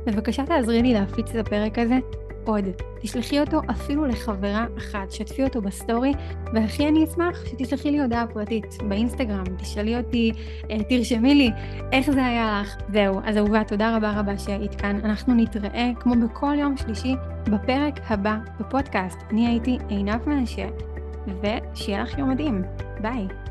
[0.06, 1.98] בבקשה תעזרי לי להפיץ את הפרק הזה
[2.44, 2.64] עוד.
[3.00, 6.12] תשלחי אותו אפילו לחברה אחת, שתפי אותו בסטורי,
[6.54, 10.32] והכי אני אשמח שתשלחי לי הודעה פרטית באינסטגרם, תשאלי אותי,
[10.70, 11.50] אה, תרשמי לי
[11.92, 12.76] איך זה היה לך.
[12.92, 15.00] זהו, אז אהובה, תודה רבה רבה שהיית כאן.
[15.04, 17.14] אנחנו נתראה כמו בכל יום שלישי
[17.44, 19.18] בפרק הבא בפודקאסט.
[19.30, 20.66] אני הייתי עינב מנשה,
[21.26, 22.62] ושיהיה לך יום מדהים.
[23.00, 23.43] ביי.